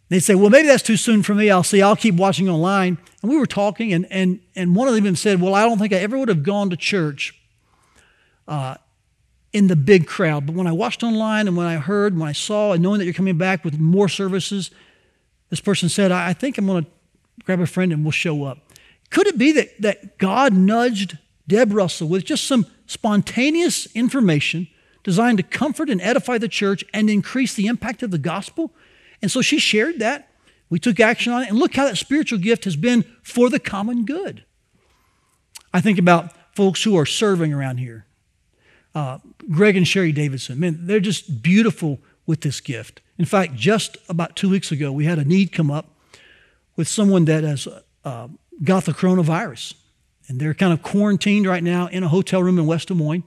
They'd 0.08 0.20
say, 0.20 0.34
well, 0.34 0.50
maybe 0.50 0.68
that's 0.68 0.82
too 0.82 0.98
soon 0.98 1.22
for 1.22 1.34
me. 1.34 1.50
I'll 1.50 1.62
see. 1.62 1.80
I'll 1.80 1.96
keep 1.96 2.16
watching 2.16 2.48
online. 2.48 2.98
And 3.22 3.30
we 3.30 3.38
were 3.38 3.46
talking, 3.46 3.94
and, 3.94 4.06
and, 4.10 4.40
and 4.54 4.76
one 4.76 4.88
of 4.88 5.02
them 5.02 5.16
said, 5.16 5.40
well, 5.40 5.54
I 5.54 5.62
don't 5.64 5.78
think 5.78 5.92
I 5.92 5.96
ever 5.96 6.18
would 6.18 6.28
have 6.28 6.42
gone 6.42 6.68
to 6.70 6.76
church 6.76 7.34
uh, 8.46 8.74
in 9.54 9.68
the 9.68 9.76
big 9.76 10.06
crowd. 10.06 10.46
But 10.46 10.54
when 10.54 10.66
I 10.66 10.72
watched 10.72 11.02
online 11.02 11.48
and 11.48 11.56
when 11.56 11.66
I 11.66 11.76
heard, 11.76 12.18
when 12.18 12.28
I 12.28 12.32
saw, 12.32 12.72
and 12.72 12.82
knowing 12.82 12.98
that 12.98 13.06
you're 13.06 13.14
coming 13.14 13.38
back 13.38 13.64
with 13.64 13.78
more 13.78 14.08
services, 14.08 14.70
this 15.48 15.60
person 15.60 15.88
said, 15.88 16.12
I, 16.12 16.28
I 16.28 16.32
think 16.34 16.58
I'm 16.58 16.66
going 16.66 16.84
to 16.84 16.90
grab 17.44 17.60
a 17.60 17.66
friend 17.66 17.90
and 17.90 18.04
we'll 18.04 18.12
show 18.12 18.44
up. 18.44 18.58
Could 19.12 19.27
it 19.27 19.37
be 19.37 19.53
that, 19.53 19.81
that 19.83 20.16
God 20.16 20.55
nudged 20.55 21.18
Deb 21.46 21.72
Russell 21.72 22.09
with 22.09 22.25
just 22.25 22.44
some 22.44 22.66
spontaneous 22.87 23.87
information 23.94 24.68
designed 25.03 25.37
to 25.37 25.44
comfort 25.44 25.90
and 25.90 26.01
edify 26.01 26.38
the 26.38 26.48
church 26.48 26.83
and 26.94 27.11
increase 27.11 27.53
the 27.53 27.66
impact 27.66 28.03
of 28.03 28.11
the 28.11 28.16
gospel. 28.16 28.72
And 29.20 29.31
so 29.31 29.42
she 29.42 29.59
shared 29.59 29.98
that. 29.98 30.31
We 30.70 30.79
took 30.79 30.98
action 30.98 31.31
on 31.31 31.42
it. 31.42 31.51
And 31.51 31.59
look 31.59 31.75
how 31.75 31.85
that 31.85 31.98
spiritual 31.98 32.38
gift 32.38 32.64
has 32.64 32.75
been 32.75 33.05
for 33.22 33.51
the 33.51 33.59
common 33.59 34.07
good. 34.07 34.46
I 35.75 35.83
think 35.83 35.98
about 35.98 36.33
folks 36.57 36.83
who 36.83 36.96
are 36.96 37.05
serving 37.05 37.53
around 37.53 37.79
here. 37.79 38.07
Uh, 38.94 39.18
Greg 39.51 39.77
and 39.77 39.87
Sherry 39.87 40.12
Davidson, 40.12 40.59
man, 40.59 40.87
they're 40.87 41.01
just 41.01 41.42
beautiful 41.42 41.98
with 42.25 42.40
this 42.40 42.62
gift. 42.62 43.03
In 43.18 43.27
fact, 43.27 43.57
just 43.57 43.98
about 44.09 44.37
two 44.37 44.48
weeks 44.48 44.72
ago, 44.72 44.90
we 44.90 45.05
had 45.05 45.18
a 45.18 45.25
need 45.25 45.53
come 45.53 45.70
up 45.70 45.90
with 46.77 46.88
someone 46.88 47.27
that 47.27 47.44
has 47.44 47.68
uh, 48.05 48.29
got 48.62 48.84
the 48.84 48.92
coronavirus. 48.92 49.74
And 50.28 50.40
they're 50.40 50.54
kind 50.54 50.72
of 50.72 50.82
quarantined 50.82 51.46
right 51.46 51.62
now 51.62 51.88
in 51.88 52.02
a 52.02 52.08
hotel 52.08 52.42
room 52.42 52.58
in 52.58 52.66
West 52.66 52.88
Des 52.88 52.94
Moines. 52.94 53.24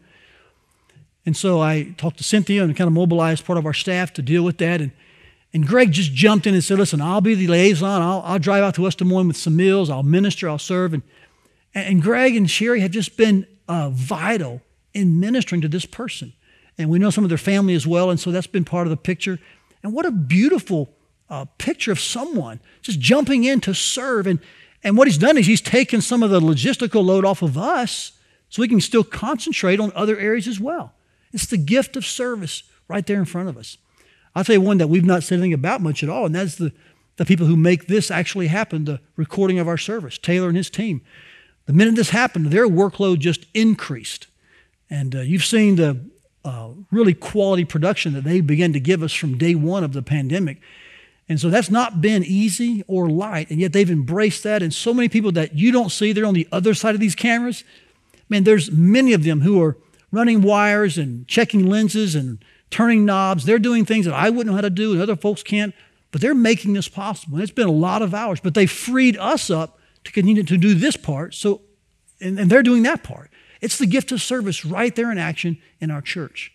And 1.26 1.36
so 1.36 1.60
I 1.60 1.94
talked 1.98 2.18
to 2.18 2.24
Cynthia 2.24 2.64
and 2.64 2.76
kind 2.76 2.88
of 2.88 2.94
mobilized 2.94 3.46
part 3.46 3.58
of 3.58 3.66
our 3.66 3.74
staff 3.74 4.14
to 4.14 4.22
deal 4.22 4.44
with 4.44 4.60
that. 4.60 4.80
And, 4.80 4.92
and 5.54 5.68
Greg 5.68 5.92
just 5.92 6.14
jumped 6.14 6.46
in 6.46 6.54
and 6.54 6.64
said, 6.64 6.78
Listen, 6.78 7.02
I'll 7.02 7.22
be 7.22 7.36
the 7.36 7.48
liaison. 7.48 8.02
I'll, 8.02 8.22
I'll 8.24 8.40
drive 8.40 8.64
out 8.64 8.76
to 8.76 8.84
West 8.84 9.00
Des 9.00 9.06
Moines 9.06 9.28
with 9.28 9.38
some 9.38 9.56
meals. 9.56 9.90
I'll 9.90 10.04
minister. 10.04 10.48
I'll 10.48 10.60
serve. 10.60 10.94
And, 10.94 11.04
and 11.74 12.02
Greg 12.02 12.36
and 12.36 12.50
Sherry 12.50 12.80
have 12.82 12.92
just 12.92 13.18
been 13.18 13.48
uh, 13.68 13.90
vital 13.90 14.62
in 14.94 15.20
ministering 15.20 15.62
to 15.62 15.68
this 15.68 15.86
person. 15.86 16.34
And 16.78 16.90
we 16.90 17.00
know 17.00 17.10
some 17.10 17.24
of 17.24 17.30
their 17.30 17.38
family 17.38 17.74
as 17.74 17.88
well. 17.88 18.10
And 18.10 18.20
so 18.20 18.32
that's 18.32 18.48
been 18.48 18.66
part 18.66 18.86
of 18.86 18.92
the 18.92 18.98
picture. 18.98 19.40
And 19.82 19.94
what 19.94 20.06
a 20.06 20.12
beautiful 20.12 20.94
uh, 21.30 21.46
picture 21.58 21.92
of 21.92 22.00
someone 22.00 22.60
just 22.82 23.00
jumping 23.00 23.44
in 23.44 23.62
to 23.62 23.74
serve. 23.74 24.28
And, 24.28 24.40
and 24.86 24.96
what 24.96 25.08
he's 25.08 25.18
done 25.18 25.36
is 25.36 25.48
he's 25.48 25.62
taken 25.62 26.00
some 26.00 26.22
of 26.22 26.30
the 26.30 26.40
logistical 26.40 27.04
load 27.04 27.26
off 27.26 27.42
of 27.42 27.58
us 27.58 28.12
so 28.50 28.62
we 28.62 28.68
can 28.68 28.80
still 28.80 29.04
concentrate 29.04 29.80
on 29.80 29.92
other 29.96 30.18
areas 30.18 30.48
as 30.48 30.60
well. 30.60 30.94
It's 31.34 31.48
the 31.48 31.58
gift 31.58 31.98
of 31.98 32.06
service 32.06 32.62
right 32.88 33.06
there 33.06 33.18
in 33.18 33.26
front 33.26 33.50
of 33.50 33.58
us. 33.58 33.80
I'll 34.36 34.44
tell 34.44 34.54
you 34.54 34.62
one 34.62 34.78
that 34.78 34.88
we've 34.88 35.04
not 35.04 35.24
said 35.24 35.40
anything 35.40 35.54
about 35.54 35.82
much 35.82 36.04
at 36.04 36.10
all, 36.10 36.28
and 36.28 36.36
that's 36.36 36.56
the, 36.56 36.72
the 37.18 37.26
people 37.26 37.48
who 37.48 37.58
make 37.58 37.88
this 37.88 38.12
actually 38.12 38.46
happen, 38.48 38.86
the 38.86 39.00
recording 39.16 39.58
of 39.58 39.68
our 39.68 39.78
service, 39.78 40.20
Taylor 40.20 40.50
and 40.50 40.58
his 40.58 40.70
team. 40.70 41.02
The 41.66 41.74
minute 41.74 41.96
this 41.96 42.12
happened, 42.12 42.48
their 42.48 42.68
workload 42.68 43.20
just 43.20 43.48
increased. 43.56 44.28
And 44.88 45.16
uh, 45.16 45.22
you've 45.22 45.46
seen 45.46 45.78
the 45.78 46.00
uh, 46.44 46.70
really 46.92 47.16
quality 47.16 47.66
production 47.66 48.14
that 48.14 48.24
they 48.24 48.40
began 48.40 48.72
to 48.74 48.80
give 48.80 49.02
us 49.02 49.14
from 49.14 49.40
day 49.40 49.56
one 49.56 49.84
of 49.84 49.94
the 49.94 50.04
pandemic. 50.04 50.62
And 51.28 51.40
so 51.40 51.50
that's 51.50 51.72
not 51.72 52.02
been 52.02 52.24
easy 52.24 52.84
or 52.88 53.10
light, 53.10 53.50
and 53.50 53.60
yet 53.60 53.74
they've 53.74 53.90
embraced 53.90 54.44
that. 54.44 54.62
And 54.62 54.74
so 54.74 54.94
many 54.94 55.10
people 55.10 55.32
that 55.32 55.56
you 55.56 55.72
don't 55.72 55.92
see, 55.92 56.14
they're 56.14 56.26
on 56.26 56.36
the 56.36 56.48
other 56.52 56.74
side 56.74 56.94
of 56.94 57.02
these 57.02 57.16
cameras. 57.16 57.64
Man, 58.30 58.44
there's 58.44 58.72
many 58.72 59.14
of 59.14 59.24
them 59.24 59.42
who 59.42 59.62
are 59.62 59.78
running 60.12 60.42
wires 60.42 60.98
and 60.98 61.28
checking 61.28 61.68
lenses 61.68 62.16
and 62.16 62.44
turning 62.70 63.06
knobs. 63.06 63.46
They're 63.46 63.60
doing 63.60 63.86
things 63.86 64.06
that 64.06 64.14
I 64.14 64.30
wouldn't 64.30 64.48
know 64.48 64.56
how 64.56 64.62
to 64.62 64.70
do 64.70 64.94
and 64.94 65.02
other 65.02 65.16
folks 65.16 65.42
can't, 65.42 65.74
but 66.12 66.22
they're 66.22 66.36
making 66.36 66.74
this 66.74 66.88
possible. 66.88 67.36
And 67.36 67.44
it's 67.44 67.52
been 67.52 67.68
a 67.68 67.72
lot 67.72 68.02
of 68.02 68.14
hours, 68.14 68.40
but 68.40 68.54
they 68.54 68.68
freed 68.68 69.18
us 69.18 69.50
up 69.50 69.80
to 70.04 70.12
continue 70.12 70.44
to 70.44 70.58
do 70.58 70.76
this 70.76 70.96
part. 70.96 71.34
So, 71.34 71.62
and, 72.22 72.40
and 72.40 72.50
they're 72.50 72.64
doing 72.64 72.84
that 72.84 73.04
part. 73.04 73.32
It's 73.62 73.78
the 73.78 73.88
gift 73.88 74.12
of 74.12 74.22
service 74.22 74.64
right 74.64 74.96
there 74.96 75.12
in 75.12 75.18
action 75.18 75.58
in 75.80 75.90
our 75.90 76.02
church. 76.02 76.54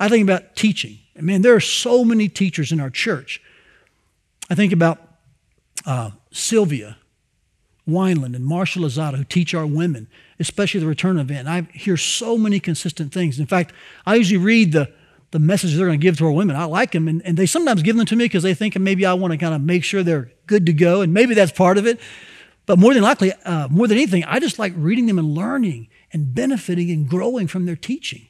I 0.00 0.08
think 0.08 0.22
about 0.22 0.56
teaching. 0.56 0.98
Man, 1.14 1.42
there 1.42 1.54
are 1.54 1.60
so 1.60 2.04
many 2.04 2.28
teachers 2.28 2.72
in 2.72 2.80
our 2.80 2.90
church. 2.90 3.42
I 4.50 4.54
think 4.54 4.72
about 4.72 4.98
uh, 5.86 6.10
Sylvia 6.32 6.96
Wineland 7.88 8.36
and 8.36 8.44
Marshall 8.44 8.84
Lazada, 8.84 9.16
who 9.16 9.24
teach 9.24 9.54
our 9.54 9.66
women, 9.66 10.08
especially 10.38 10.80
the 10.80 10.86
return 10.86 11.18
event. 11.18 11.48
I 11.48 11.62
hear 11.72 11.96
so 11.96 12.36
many 12.36 12.60
consistent 12.60 13.12
things. 13.12 13.38
In 13.38 13.46
fact, 13.46 13.72
I 14.04 14.16
usually 14.16 14.38
read 14.38 14.72
the, 14.72 14.92
the 15.30 15.38
messages 15.38 15.76
they're 15.76 15.86
going 15.86 15.98
to 15.98 16.02
give 16.02 16.18
to 16.18 16.26
our 16.26 16.32
women. 16.32 16.56
I 16.56 16.64
like 16.64 16.92
them, 16.92 17.08
and, 17.08 17.22
and 17.24 17.36
they 17.36 17.46
sometimes 17.46 17.82
give 17.82 17.96
them 17.96 18.06
to 18.06 18.16
me 18.16 18.26
because 18.26 18.42
they 18.42 18.54
think 18.54 18.78
maybe 18.78 19.06
I 19.06 19.14
want 19.14 19.32
to 19.32 19.38
kind 19.38 19.54
of 19.54 19.62
make 19.62 19.84
sure 19.84 20.02
they're 20.02 20.30
good 20.46 20.66
to 20.66 20.72
go, 20.72 21.00
and 21.00 21.14
maybe 21.14 21.34
that's 21.34 21.52
part 21.52 21.78
of 21.78 21.86
it. 21.86 21.98
But 22.66 22.78
more 22.78 22.92
than 22.92 23.02
likely, 23.02 23.32
uh, 23.44 23.68
more 23.68 23.88
than 23.88 23.96
anything, 23.96 24.24
I 24.24 24.40
just 24.40 24.58
like 24.58 24.74
reading 24.76 25.06
them 25.06 25.18
and 25.18 25.34
learning 25.34 25.88
and 26.12 26.34
benefiting 26.34 26.90
and 26.90 27.08
growing 27.08 27.46
from 27.46 27.64
their 27.64 27.76
teaching. 27.76 28.28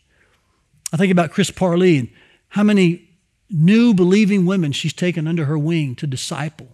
I 0.92 0.96
think 0.96 1.10
about 1.10 1.32
Chris 1.32 1.50
Parley 1.50 1.98
and 1.98 2.08
how 2.50 2.62
many 2.62 3.07
new 3.50 3.94
believing 3.94 4.46
women 4.46 4.72
she's 4.72 4.92
taken 4.92 5.26
under 5.26 5.46
her 5.46 5.58
wing 5.58 5.94
to 5.96 6.06
disciple. 6.06 6.68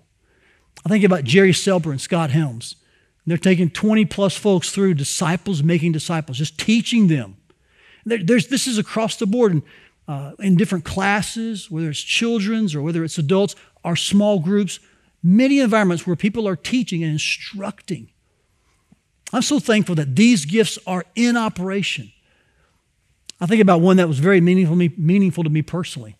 I 0.85 0.89
think 0.89 1.05
about 1.05 1.25
Jerry 1.25 1.53
Selber 1.53 1.91
and 1.91 2.01
Scott 2.01 2.31
Helms. 2.31 2.77
They're 3.27 3.39
taking 3.39 3.71
20 3.71 4.05
plus 4.07 4.37
folks 4.37 4.71
through 4.71 4.95
disciples 4.95 5.63
making 5.63 5.93
disciples, 5.93 6.39
just 6.39 6.59
teaching 6.59 7.09
them. 7.09 7.37
There's, 8.05 8.49
this 8.49 8.67
is 8.67 8.77
across 8.77 9.17
the 9.17 9.27
board 9.27 9.53
in, 9.53 9.63
uh, 10.07 10.33
in 10.39 10.57
different 10.57 10.85
classes, 10.85 11.71
whether 11.71 11.89
it's 11.89 12.03
children's 12.03 12.75
or 12.75 12.83
whether 12.83 13.03
it's 13.03 13.17
adults, 13.17 13.57
our 13.83 13.97
small 13.97 14.41
groups, 14.41 14.79
many 15.23 15.61
environments 15.61 16.07
where 16.07 16.17
people 16.17 16.47
are 16.47 16.57
teaching 16.57 17.03
and 17.03 17.13
instructing. 17.13 18.11
I'm 19.33 19.43
so 19.43 19.59
thankful 19.59 19.95
that 19.95 20.15
these 20.15 20.45
gifts 20.45 20.79
are 20.87 21.05
in 21.15 21.37
operation. 21.37 22.13
I 23.41 23.47
think 23.47 23.63
about 23.63 23.81
one 23.81 23.97
that 23.97 24.07
was 24.07 24.19
very 24.19 24.41
meaningful, 24.41 24.77
meaningful 24.77 25.45
to 25.45 25.51
me 25.51 25.63
personally. 25.63 26.17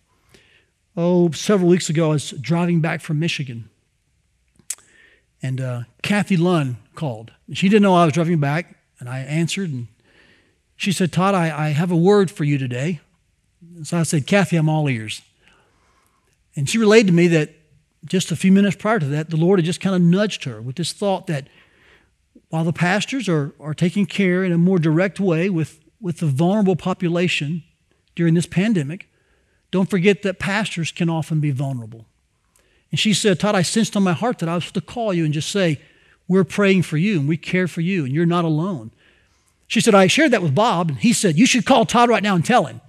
Oh, 0.97 1.31
several 1.31 1.69
weeks 1.69 1.89
ago, 1.89 2.05
I 2.05 2.13
was 2.13 2.31
driving 2.31 2.79
back 2.79 3.01
from 3.01 3.19
Michigan, 3.19 3.69
and 5.41 5.59
uh, 5.59 5.81
Kathy 6.01 6.37
Lunn 6.37 6.77
called. 6.95 7.33
She 7.51 7.67
didn't 7.67 7.83
know 7.83 7.95
I 7.95 8.05
was 8.05 8.13
driving 8.13 8.39
back, 8.39 8.77
and 8.99 9.09
I 9.09 9.19
answered, 9.19 9.69
and 9.71 9.87
she 10.77 10.93
said, 10.93 11.11
Todd, 11.11 11.35
I, 11.35 11.67
I 11.67 11.69
have 11.69 11.91
a 11.91 11.97
word 11.97 12.31
for 12.31 12.45
you 12.45 12.57
today. 12.57 13.01
And 13.75 13.85
so 13.85 13.97
I 13.97 14.03
said, 14.03 14.25
Kathy, 14.25 14.55
I'm 14.55 14.69
all 14.69 14.89
ears. 14.89 15.21
And 16.55 16.69
she 16.69 16.77
relayed 16.77 17.07
to 17.07 17.13
me 17.13 17.27
that 17.27 17.51
just 18.05 18.31
a 18.31 18.35
few 18.37 18.51
minutes 18.51 18.77
prior 18.77 18.99
to 18.99 19.05
that, 19.07 19.29
the 19.29 19.37
Lord 19.37 19.59
had 19.59 19.65
just 19.65 19.81
kind 19.81 19.95
of 19.95 20.01
nudged 20.01 20.45
her 20.45 20.61
with 20.61 20.77
this 20.77 20.93
thought 20.93 21.27
that 21.27 21.47
while 22.49 22.63
the 22.63 22.71
pastors 22.71 23.27
are, 23.27 23.53
are 23.59 23.73
taking 23.73 24.05
care 24.05 24.45
in 24.45 24.53
a 24.53 24.57
more 24.57 24.79
direct 24.79 25.19
way 25.19 25.49
with, 25.49 25.79
with 25.99 26.19
the 26.19 26.27
vulnerable 26.27 26.77
population 26.77 27.63
during 28.15 28.33
this 28.33 28.45
pandemic, 28.45 29.09
don't 29.71 29.89
forget 29.89 30.21
that 30.23 30.39
pastors 30.39 30.91
can 30.91 31.09
often 31.09 31.39
be 31.39 31.51
vulnerable. 31.51 32.05
And 32.91 32.99
she 32.99 33.13
said, 33.13 33.39
Todd, 33.39 33.55
I 33.55 33.61
sensed 33.61 33.97
on 33.97 34.03
my 34.03 34.13
heart 34.13 34.39
that 34.39 34.49
I 34.49 34.55
was 34.55 34.71
to 34.71 34.81
call 34.81 35.13
you 35.13 35.25
and 35.25 35.33
just 35.33 35.51
say, 35.51 35.81
We're 36.27 36.43
praying 36.43 36.83
for 36.83 36.97
you 36.97 37.19
and 37.19 37.27
we 37.27 37.37
care 37.37 37.67
for 37.67 37.81
you 37.81 38.05
and 38.05 38.13
you're 38.13 38.25
not 38.25 38.45
alone. 38.45 38.91
She 39.67 39.81
said, 39.81 39.95
I 39.95 40.07
shared 40.07 40.31
that 40.31 40.43
with 40.43 40.53
Bob, 40.53 40.89
and 40.89 40.97
he 40.99 41.11
said, 41.11 41.37
You 41.37 41.45
should 41.45 41.65
call 41.65 41.85
Todd 41.85 42.09
right 42.09 42.23
now 42.23 42.35
and 42.35 42.45
tell 42.45 42.65
him. 42.65 42.81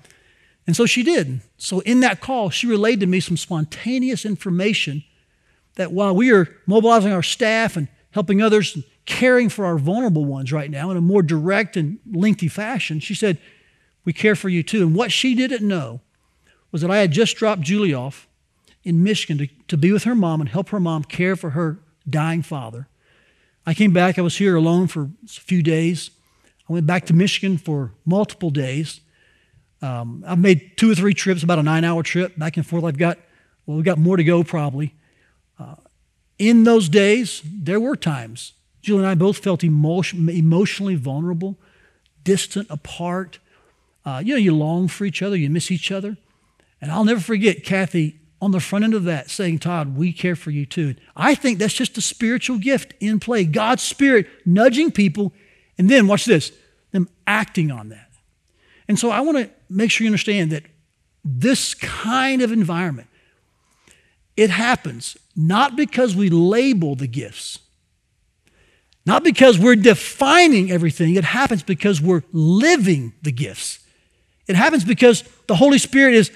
And 0.67 0.77
so 0.77 0.85
she 0.85 1.03
did. 1.03 1.41
So 1.59 1.81
in 1.81 2.01
that 2.01 2.21
call, 2.21 2.51
she 2.51 2.67
relayed 2.67 3.01
to 3.01 3.07
me 3.07 3.21
some 3.21 3.37
spontaneous 3.37 4.25
information 4.25 5.05
that 5.77 5.93
while 5.93 6.15
we 6.15 6.33
are 6.33 6.49
mobilizing 6.67 7.13
our 7.13 7.23
staff 7.23 7.77
and 7.77 7.89
helping 8.11 8.43
others 8.43 8.75
and 8.75 8.85
caring 9.05 9.49
for 9.49 9.65
our 9.65 9.79
vulnerable 9.79 10.25
ones 10.25 10.53
right 10.53 10.71
now 10.71 10.91
in 10.91 10.97
a 10.97 11.01
more 11.01 11.23
direct 11.23 11.77
and 11.77 11.99
lengthy 12.11 12.49
fashion, 12.49 12.99
she 13.01 13.15
said, 13.15 13.39
We 14.05 14.13
care 14.13 14.35
for 14.35 14.49
you 14.49 14.63
too. 14.63 14.83
And 14.83 14.95
what 14.95 15.13
she 15.13 15.35
didn't 15.35 15.67
know 15.67 16.01
was 16.77 16.83
that 16.83 16.91
I 16.91 16.99
had 16.99 17.11
just 17.11 17.37
dropped 17.37 17.63
Julie 17.63 17.95
off 17.95 18.29
in 18.85 19.03
Michigan 19.03 19.39
to, 19.39 19.47
to 19.69 19.79
be 19.79 19.93
with 19.93 20.05
her 20.05 20.15
mom 20.15 20.43
and 20.43 20.51
help 20.51 20.69
her 20.69 20.79
mom 20.79 21.05
care 21.05 21.35
for 21.35 21.51
her 21.51 21.79
dying 22.07 22.43
father. 22.43 22.87
I 23.65 23.73
came 23.73 23.95
back, 23.95 24.19
I 24.19 24.21
was 24.21 24.37
here 24.37 24.57
alone 24.57 24.87
for 24.87 25.09
a 25.25 25.27
few 25.27 25.63
days. 25.63 26.11
I 26.69 26.75
went 26.75 26.87
back 26.87 27.07
to 27.07 27.15
Michigan 27.15 27.57
for 27.57 27.93
multiple 28.05 28.51
days. 28.51 29.01
Um, 29.81 30.23
I've 30.27 30.39
made 30.39 30.77
two 30.77 30.93
or 30.93 30.95
three 30.95 31.15
trips, 31.15 31.43
about 31.43 31.59
a 31.59 31.63
nine 31.63 31.83
hour 31.83 32.03
trip 32.03 32.39
back 32.39 32.59
and 32.59 32.67
forth. 32.67 32.85
I've 32.85 32.99
got, 32.99 33.17
well, 33.65 33.79
we've 33.79 33.87
got 33.87 33.97
more 33.97 34.19
to 34.19 34.25
go 34.25 34.45
probably. 34.45 34.95
Uh, 35.59 35.77
in 36.39 36.65
those 36.65 36.91
days, 36.91 37.41
there 37.43 37.81
were 37.81 37.97
times 37.97 38.53
Julie 38.83 38.99
and 38.99 39.09
I 39.09 39.15
both 39.15 39.39
felt 39.39 39.65
emotion, 39.65 40.29
emotionally 40.29 40.95
vulnerable, 40.95 41.57
distant, 42.23 42.67
apart. 42.69 43.39
Uh, 44.05 44.21
you 44.23 44.35
know, 44.35 44.39
you 44.39 44.55
long 44.55 44.89
for 44.89 45.07
each 45.07 45.23
other, 45.23 45.39
you 45.39 45.49
miss 45.49 45.71
each 45.71 45.91
other. 45.91 46.19
And 46.81 46.91
I'll 46.91 47.05
never 47.05 47.21
forget 47.21 47.65
Kathy 47.65 48.21
on 48.41 48.51
the 48.51 48.61
front 48.61 48.85
end 48.85 48.95
of 48.95 49.05
that 49.05 49.31
saying, 49.31 49.61
Todd, 49.61 49.97
we 49.97 50.13
care 50.13 50.37
for 50.37 50.51
you 50.51 50.67
too. 50.67 50.95
I 51.17 51.35
think 51.35 51.59
that's 51.59 51.75
just 51.75 51.97
a 51.99 52.03
spiritual 52.03 52.59
gift 52.59 52.95
in 53.01 53.19
play. 53.19 53.45
God's 53.45 53.83
Spirit 53.83 54.27
nudging 54.45 54.91
people, 54.91 55.33
and 55.79 55.89
then 55.89 56.07
watch 56.07 56.25
this, 56.25 56.53
them 56.93 57.09
acting 57.27 57.71
on 57.71 57.89
that. 57.89 58.11
And 58.89 58.99
so 58.99 59.11
I 59.11 59.21
want 59.21 59.39
to 59.39 59.51
make 59.69 59.91
sure 59.91 60.05
you 60.05 60.11
understand 60.11 60.53
that 60.53 60.65
this 61.25 61.75
kind 61.75 62.43
of 62.43 62.53
environment, 62.53 63.09
it 64.37 64.51
happens 64.51 65.17
not 65.35 65.77
because 65.77 66.15
we 66.15 66.29
label 66.29 66.95
the 66.95 67.09
gifts 67.09 67.59
not 69.07 69.23
because 69.23 69.57
we're 69.57 69.77
defining 69.77 70.73
everything, 70.73 71.15
it 71.15 71.25
happens 71.25 71.63
because 71.63 72.03
we're 72.03 72.25
living 72.33 73.15
the 73.23 73.31
gifts. 73.31 73.79
It 74.49 74.57
happens 74.57 74.85
because 74.85 75.23
the 75.47 75.55
Holy 75.55 75.79
Spirit 75.79 76.15
is, 76.15 76.33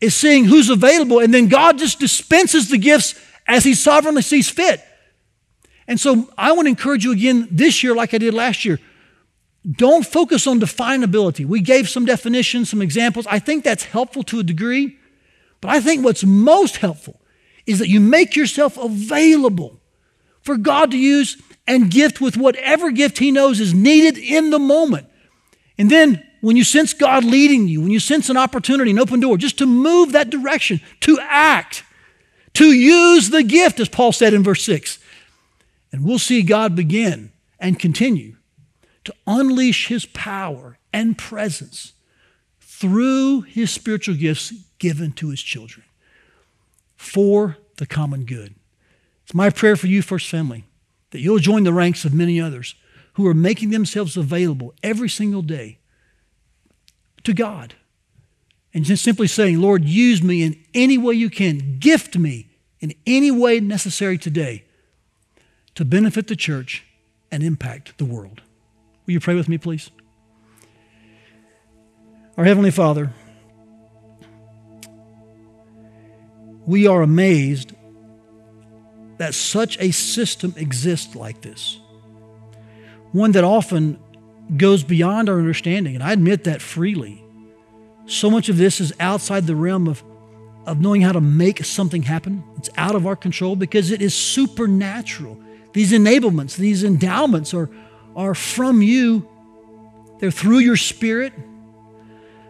is 0.00 0.14
seeing 0.14 0.44
who's 0.44 0.70
available, 0.70 1.20
and 1.20 1.32
then 1.32 1.48
God 1.48 1.78
just 1.78 1.98
dispenses 1.98 2.68
the 2.68 2.78
gifts 2.78 3.14
as 3.46 3.64
He 3.64 3.74
sovereignly 3.74 4.22
sees 4.22 4.48
fit. 4.48 4.82
And 5.88 6.00
so 6.00 6.28
I 6.36 6.52
want 6.52 6.66
to 6.66 6.70
encourage 6.70 7.04
you 7.04 7.12
again 7.12 7.48
this 7.50 7.82
year, 7.82 7.94
like 7.94 8.12
I 8.12 8.18
did 8.18 8.34
last 8.34 8.64
year. 8.64 8.78
Don't 9.70 10.06
focus 10.06 10.46
on 10.46 10.60
definability. 10.60 11.44
We 11.44 11.60
gave 11.60 11.88
some 11.88 12.04
definitions, 12.04 12.70
some 12.70 12.82
examples. 12.82 13.26
I 13.26 13.38
think 13.38 13.64
that's 13.64 13.84
helpful 13.84 14.22
to 14.24 14.40
a 14.40 14.44
degree. 14.44 14.98
But 15.60 15.70
I 15.70 15.80
think 15.80 16.04
what's 16.04 16.24
most 16.24 16.76
helpful 16.76 17.20
is 17.66 17.80
that 17.80 17.88
you 17.88 18.00
make 18.00 18.36
yourself 18.36 18.76
available 18.76 19.80
for 20.42 20.56
God 20.56 20.92
to 20.92 20.98
use 20.98 21.40
and 21.66 21.90
gift 21.90 22.20
with 22.20 22.36
whatever 22.36 22.92
gift 22.92 23.18
He 23.18 23.32
knows 23.32 23.58
is 23.58 23.74
needed 23.74 24.18
in 24.18 24.50
the 24.50 24.58
moment. 24.58 25.08
And 25.78 25.90
then 25.90 26.24
when 26.46 26.56
you 26.56 26.62
sense 26.62 26.92
God 26.92 27.24
leading 27.24 27.66
you, 27.66 27.80
when 27.80 27.90
you 27.90 27.98
sense 27.98 28.30
an 28.30 28.36
opportunity, 28.36 28.92
an 28.92 29.00
open 29.00 29.18
door, 29.18 29.36
just 29.36 29.58
to 29.58 29.66
move 29.66 30.12
that 30.12 30.30
direction, 30.30 30.80
to 31.00 31.18
act, 31.20 31.82
to 32.54 32.66
use 32.66 33.30
the 33.30 33.42
gift, 33.42 33.80
as 33.80 33.88
Paul 33.88 34.12
said 34.12 34.32
in 34.32 34.44
verse 34.44 34.62
6. 34.62 35.00
And 35.90 36.04
we'll 36.04 36.20
see 36.20 36.42
God 36.42 36.76
begin 36.76 37.32
and 37.58 37.80
continue 37.80 38.36
to 39.02 39.12
unleash 39.26 39.88
His 39.88 40.06
power 40.06 40.78
and 40.92 41.18
presence 41.18 41.94
through 42.60 43.40
His 43.40 43.72
spiritual 43.72 44.14
gifts 44.14 44.52
given 44.78 45.10
to 45.14 45.30
His 45.30 45.42
children 45.42 45.84
for 46.94 47.56
the 47.78 47.86
common 47.86 48.24
good. 48.24 48.54
It's 49.24 49.34
my 49.34 49.50
prayer 49.50 49.74
for 49.74 49.88
you, 49.88 50.00
First 50.00 50.28
Family 50.28 50.62
that 51.10 51.18
you'll 51.18 51.40
join 51.40 51.64
the 51.64 51.72
ranks 51.72 52.04
of 52.04 52.14
many 52.14 52.40
others 52.40 52.76
who 53.14 53.26
are 53.26 53.34
making 53.34 53.70
themselves 53.70 54.16
available 54.16 54.74
every 54.84 55.08
single 55.08 55.42
day 55.42 55.78
to 57.26 57.34
God. 57.34 57.74
And 58.72 58.84
just 58.84 59.04
simply 59.04 59.26
saying, 59.26 59.60
Lord, 59.60 59.84
use 59.84 60.22
me 60.22 60.42
in 60.42 60.62
any 60.74 60.96
way 60.96 61.14
you 61.14 61.30
can, 61.30 61.78
gift 61.78 62.16
me 62.16 62.48
in 62.80 62.94
any 63.06 63.30
way 63.30 63.60
necessary 63.60 64.18
today 64.18 64.64
to 65.74 65.84
benefit 65.84 66.28
the 66.28 66.36
church 66.36 66.84
and 67.30 67.42
impact 67.42 67.98
the 67.98 68.04
world. 68.04 68.42
Will 69.04 69.14
you 69.14 69.20
pray 69.20 69.34
with 69.34 69.48
me, 69.48 69.58
please? 69.58 69.90
Our 72.36 72.44
Heavenly 72.44 72.70
Father, 72.70 73.12
we 76.66 76.86
are 76.86 77.02
amazed 77.02 77.72
that 79.18 79.34
such 79.34 79.78
a 79.80 79.90
system 79.90 80.52
exists 80.56 81.16
like 81.16 81.40
this. 81.40 81.78
One 83.12 83.32
that 83.32 83.44
often 83.44 83.98
goes 84.56 84.82
beyond 84.84 85.28
our 85.28 85.38
understanding, 85.38 85.94
and 85.94 86.04
I 86.04 86.12
admit 86.12 86.44
that 86.44 86.62
freely. 86.62 87.22
So 88.06 88.30
much 88.30 88.48
of 88.48 88.56
this 88.56 88.80
is 88.80 88.92
outside 89.00 89.46
the 89.46 89.56
realm 89.56 89.88
of, 89.88 90.02
of 90.66 90.80
knowing 90.80 91.02
how 91.02 91.12
to 91.12 91.20
make 91.20 91.64
something 91.64 92.02
happen. 92.02 92.44
It's 92.56 92.70
out 92.76 92.94
of 92.94 93.06
our 93.06 93.16
control 93.16 93.56
because 93.56 93.90
it 93.90 94.00
is 94.00 94.14
supernatural. 94.14 95.40
These 95.72 95.92
enablements, 95.92 96.56
these 96.56 96.84
endowments 96.84 97.52
are, 97.52 97.68
are 98.14 98.34
from 98.34 98.82
you, 98.82 99.28
they're 100.20 100.30
through 100.30 100.58
your 100.58 100.76
spirit. 100.76 101.32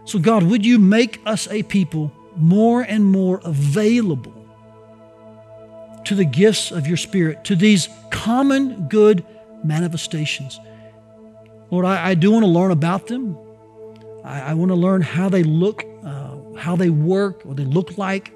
So, 0.04 0.18
God, 0.20 0.44
would 0.44 0.64
you 0.64 0.78
make 0.78 1.20
us 1.26 1.48
a 1.48 1.62
people 1.64 2.12
more 2.36 2.82
and 2.82 3.04
more 3.04 3.40
available 3.44 4.32
to 6.04 6.14
the 6.14 6.24
gifts 6.24 6.70
of 6.70 6.86
your 6.86 6.96
Spirit, 6.96 7.42
to 7.44 7.56
these 7.56 7.88
common 8.10 8.86
good 8.88 9.24
manifestations? 9.64 10.60
Lord, 11.70 11.84
I, 11.84 12.08
I 12.10 12.14
do 12.14 12.30
want 12.30 12.44
to 12.44 12.50
learn 12.50 12.70
about 12.70 13.06
them. 13.06 13.36
I, 14.24 14.50
I 14.50 14.54
want 14.54 14.70
to 14.70 14.76
learn 14.76 15.02
how 15.02 15.28
they 15.28 15.42
look, 15.42 15.84
uh, 16.04 16.36
how 16.56 16.76
they 16.76 16.90
work, 16.90 17.44
what 17.44 17.56
they 17.56 17.64
look 17.64 17.98
like. 17.98 18.32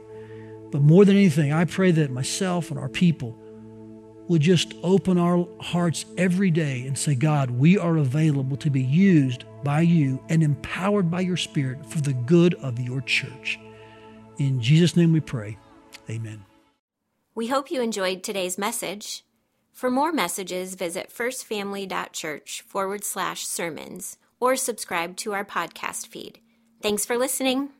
But 0.70 0.82
more 0.82 1.04
than 1.04 1.16
anything, 1.16 1.52
I 1.52 1.64
pray 1.64 1.90
that 1.92 2.10
myself 2.10 2.70
and 2.70 2.78
our 2.78 2.88
people 2.88 3.36
would 4.28 4.40
just 4.42 4.74
open 4.84 5.18
our 5.18 5.46
hearts 5.60 6.04
every 6.16 6.52
day 6.52 6.86
and 6.86 6.96
say, 6.96 7.16
God, 7.16 7.50
we 7.50 7.76
are 7.76 7.96
available 7.96 8.56
to 8.58 8.70
be 8.70 8.82
used 8.82 9.44
by 9.64 9.80
you 9.80 10.22
and 10.28 10.42
empowered 10.42 11.10
by 11.10 11.20
your 11.20 11.36
Spirit 11.36 11.84
for 11.84 12.00
the 12.00 12.12
good 12.12 12.54
of 12.54 12.78
your 12.78 13.00
church. 13.00 13.58
In 14.38 14.60
Jesus' 14.60 14.96
name 14.96 15.12
we 15.12 15.20
pray. 15.20 15.58
Amen. 16.08 16.44
We 17.34 17.48
hope 17.48 17.70
you 17.70 17.82
enjoyed 17.82 18.22
today's 18.22 18.56
message. 18.56 19.24
For 19.80 19.90
more 19.90 20.12
messages, 20.12 20.74
visit 20.74 21.08
firstfamily.church 21.08 22.64
forward 22.68 23.02
slash 23.02 23.46
sermons 23.46 24.18
or 24.38 24.54
subscribe 24.54 25.16
to 25.16 25.32
our 25.32 25.42
podcast 25.42 26.06
feed. 26.08 26.38
Thanks 26.82 27.06
for 27.06 27.16
listening. 27.16 27.70